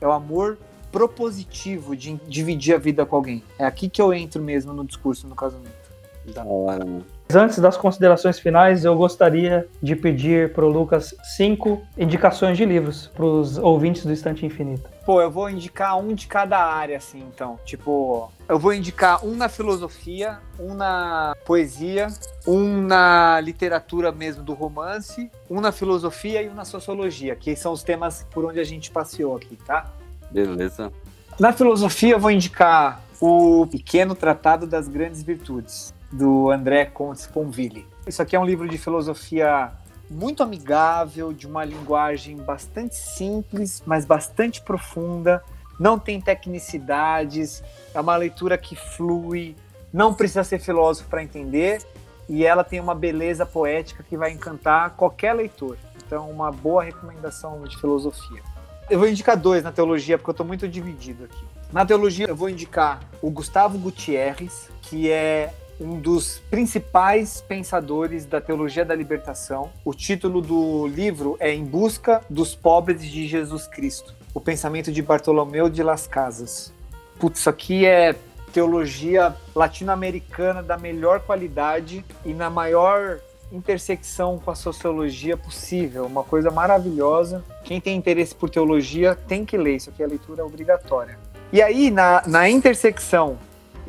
[0.00, 0.58] É o amor
[0.90, 3.42] propositivo de dividir a vida com alguém.
[3.58, 5.88] É aqui que eu entro mesmo no discurso no casamento.
[6.26, 7.06] Da hora, mano.
[7.32, 13.08] Antes das considerações finais, eu gostaria de pedir para o Lucas cinco indicações de livros
[13.08, 14.88] para os ouvintes do Estante Infinito.
[15.04, 17.58] Pô, eu vou indicar um de cada área, assim, então.
[17.64, 22.08] Tipo, eu vou indicar um na filosofia, um na poesia,
[22.46, 27.72] um na literatura mesmo do romance, um na filosofia e um na sociologia, que são
[27.72, 29.90] os temas por onde a gente passeou aqui, tá?
[30.30, 30.92] Beleza.
[31.38, 37.86] Na filosofia, eu vou indicar o Pequeno Tratado das Grandes Virtudes, do André Comte Sponville.
[38.06, 39.72] Isso aqui é um livro de filosofia
[40.10, 45.42] muito amigável, de uma linguagem bastante simples, mas bastante profunda.
[45.78, 47.62] Não tem tecnicidades,
[47.94, 49.54] é uma leitura que flui,
[49.92, 51.82] não precisa ser filósofo para entender,
[52.28, 55.76] e ela tem uma beleza poética que vai encantar qualquer leitor.
[56.04, 58.42] Então, uma boa recomendação de filosofia.
[58.90, 61.44] Eu vou indicar dois na teologia, porque eu estou muito dividido aqui.
[61.70, 68.40] Na teologia, eu vou indicar o Gustavo Gutierrez, que é um dos principais pensadores da
[68.40, 69.70] teologia da libertação.
[69.84, 75.02] O título do livro é Em Busca dos Pobres de Jesus Cristo, o pensamento de
[75.02, 76.72] Bartolomeu de Las Casas.
[77.20, 78.16] Putz, isso aqui é
[78.54, 86.50] teologia latino-americana da melhor qualidade e na maior intersecção com a sociologia possível, uma coisa
[86.50, 87.44] maravilhosa.
[87.64, 91.18] Quem tem interesse por teologia tem que ler, isso aqui é leitura obrigatória.
[91.52, 93.38] E aí, na, na intersecção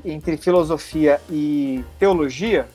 [0.04, 2.68] entre filosofia e teologia,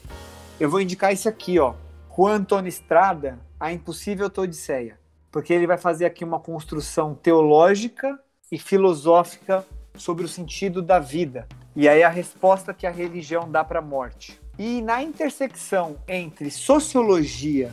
[0.61, 1.75] eu vou indicar isso aqui, ó.
[2.15, 4.99] Juan Antônio Estrada, A Impossível Todiceia.
[5.33, 8.19] Porque ele vai fazer aqui uma construção teológica
[8.53, 9.65] e filosófica
[9.97, 11.49] sobre o sentido da vida.
[11.75, 14.41] E aí a resposta que a religião dá para a morte.
[14.59, 17.73] E na intersecção entre sociologia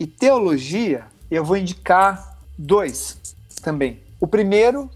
[0.00, 3.18] e teologia, eu vou indicar dois
[3.62, 4.00] também.
[4.18, 4.90] O primeiro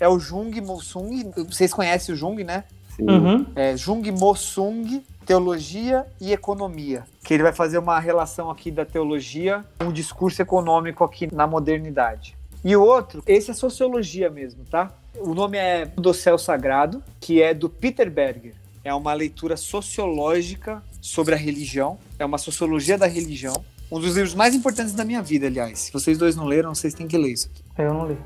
[0.00, 1.30] é o Jung Mosung.
[1.48, 2.64] Vocês conhecem o Jung, né?
[2.96, 3.08] Sim.
[3.08, 3.46] Uhum.
[3.54, 7.04] É Jung Mosung, Teologia e Economia.
[7.22, 11.46] Que ele vai fazer uma relação aqui da teologia com o discurso econômico aqui na
[11.46, 12.36] modernidade.
[12.64, 14.92] E o outro, esse é sociologia mesmo, tá?
[15.18, 18.54] O nome é Do Céu Sagrado, que é do Peter Berger.
[18.84, 23.64] É uma leitura sociológica sobre a religião, é uma sociologia da religião.
[23.90, 25.78] Um dos livros mais importantes da minha vida, aliás.
[25.80, 27.48] Se vocês dois não leram, vocês têm que ler isso.
[27.48, 27.62] aqui.
[27.78, 28.18] Eu não li.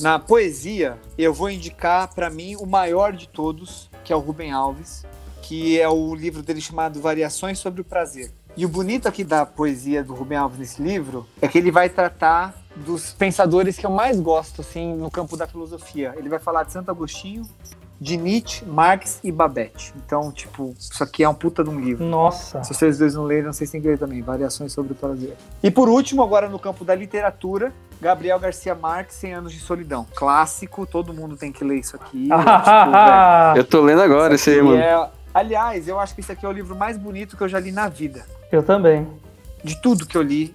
[0.00, 4.52] Na poesia, eu vou indicar para mim o maior de todos, que é o Rubem
[4.52, 5.04] Alves,
[5.42, 8.30] que é o livro dele chamado Variações sobre o Prazer.
[8.56, 11.88] E o bonito aqui da poesia do Rubem Alves nesse livro é que ele vai
[11.88, 16.14] tratar dos pensadores que eu mais gosto assim no campo da filosofia.
[16.16, 17.42] Ele vai falar de Santo Agostinho,
[18.00, 19.92] de Nietzsche, Marx e Babette.
[19.96, 22.04] Então, tipo, isso aqui é um puta de um livro.
[22.04, 22.62] Nossa.
[22.62, 24.22] Se vocês dois não leram, vocês têm que ler também.
[24.22, 25.36] Variações sobre o prazer.
[25.62, 30.06] E por último, agora no campo da literatura, Gabriel Garcia Marques, 100 Anos de Solidão.
[30.14, 32.28] Clássico, todo mundo tem que ler isso aqui.
[32.32, 32.36] É,
[33.52, 34.78] tipo, Eu tô lendo agora esse aí, mano.
[34.78, 37.60] é- Aliás, eu acho que esse aqui é o livro mais bonito que eu já
[37.60, 38.24] li na vida.
[38.50, 39.06] eu também.
[39.62, 40.54] De tudo que eu li,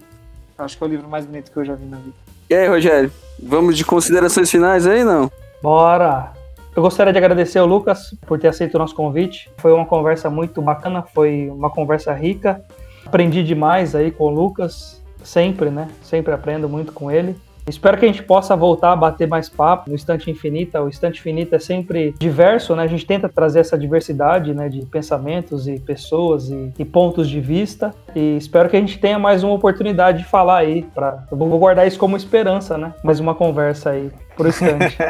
[0.58, 2.16] acho que é o livro mais bonito que eu já vi na vida.
[2.50, 3.12] E aí, Rogério?
[3.42, 5.32] Vamos de considerações finais aí, não?
[5.62, 6.32] Bora!
[6.76, 9.48] Eu gostaria de agradecer ao Lucas por ter aceito o nosso convite.
[9.58, 12.64] Foi uma conversa muito bacana, foi uma conversa rica.
[13.06, 15.88] Aprendi demais aí com o Lucas, sempre, né?
[16.02, 17.36] Sempre aprendo muito com ele.
[17.68, 20.82] Espero que a gente possa voltar a bater mais papo no Estante Infinita.
[20.82, 22.84] O Estante Infinita é sempre diverso, né?
[22.84, 24.68] A gente tenta trazer essa diversidade, né?
[24.68, 27.94] De pensamentos e pessoas e, e pontos de vista.
[28.16, 30.82] E espero que a gente tenha mais uma oportunidade de falar aí.
[30.82, 32.96] Pra, eu vou guardar isso como esperança, né?
[33.04, 34.98] Mais uma conversa aí pro Estante.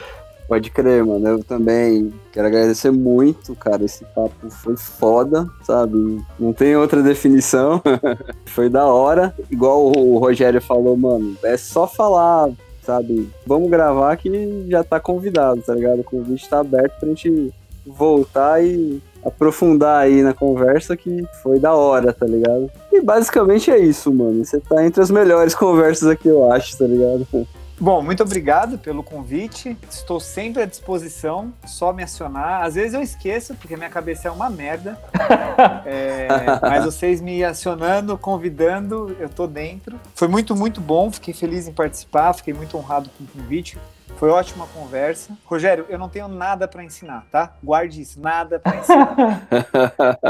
[0.47, 1.27] Pode crer, mano.
[1.27, 3.83] Eu também quero agradecer muito, cara.
[3.83, 6.21] Esse papo foi foda, sabe?
[6.39, 7.81] Não tem outra definição.
[8.45, 9.33] foi da hora.
[9.49, 12.49] Igual o Rogério falou, mano, é só falar
[12.83, 13.29] sabe?
[13.47, 16.01] Vamos gravar que já tá convidado, tá ligado?
[16.01, 17.53] O convite tá aberto pra gente
[17.85, 22.69] voltar e aprofundar aí na conversa que foi da hora, tá ligado?
[22.91, 24.43] E basicamente é isso, mano.
[24.43, 27.25] Você tá entre as melhores conversas aqui, eu acho, tá ligado?
[27.83, 29.77] Bom, muito obrigado pelo convite.
[29.89, 32.63] Estou sempre à disposição, só me acionar.
[32.63, 34.97] Às vezes eu esqueço, porque minha cabeça é uma merda.
[35.85, 36.29] é,
[36.61, 39.99] mas vocês me acionando, convidando, eu tô dentro.
[40.15, 41.11] Foi muito, muito bom.
[41.11, 43.77] Fiquei feliz em participar, fiquei muito honrado com o convite.
[44.17, 45.37] Foi ótima conversa.
[45.45, 47.55] Rogério, eu não tenho nada para ensinar, tá?
[47.63, 49.47] Guarde isso, nada para ensinar.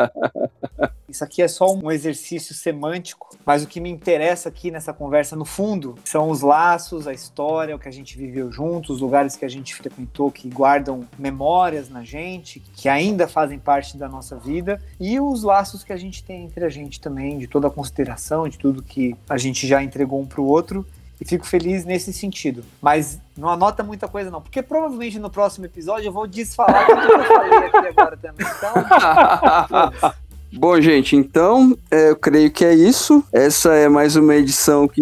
[1.08, 5.36] isso aqui é só um exercício semântico, mas o que me interessa aqui nessa conversa,
[5.36, 9.36] no fundo, são os laços, a história, o que a gente viveu juntos, os lugares
[9.36, 14.36] que a gente frequentou que guardam memórias na gente, que ainda fazem parte da nossa
[14.36, 17.72] vida, e os laços que a gente tem entre a gente também, de toda a
[17.72, 20.84] consideração, de tudo que a gente já entregou um para o outro
[21.20, 22.64] e fico feliz nesse sentido.
[22.82, 27.02] Mas não anota muita coisa, não, porque provavelmente no próximo episódio eu vou desfalar tudo
[27.02, 28.48] que eu falei aqui agora também.
[28.58, 30.14] Então.
[30.56, 33.24] Bom, gente, então é, eu creio que é isso.
[33.34, 35.02] Essa é mais uma edição que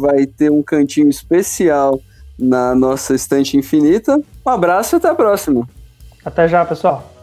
[0.00, 2.00] vai ter um cantinho especial
[2.38, 4.18] na nossa estante infinita.
[4.46, 5.68] Um abraço e até a próxima.
[6.24, 7.15] Até já, pessoal.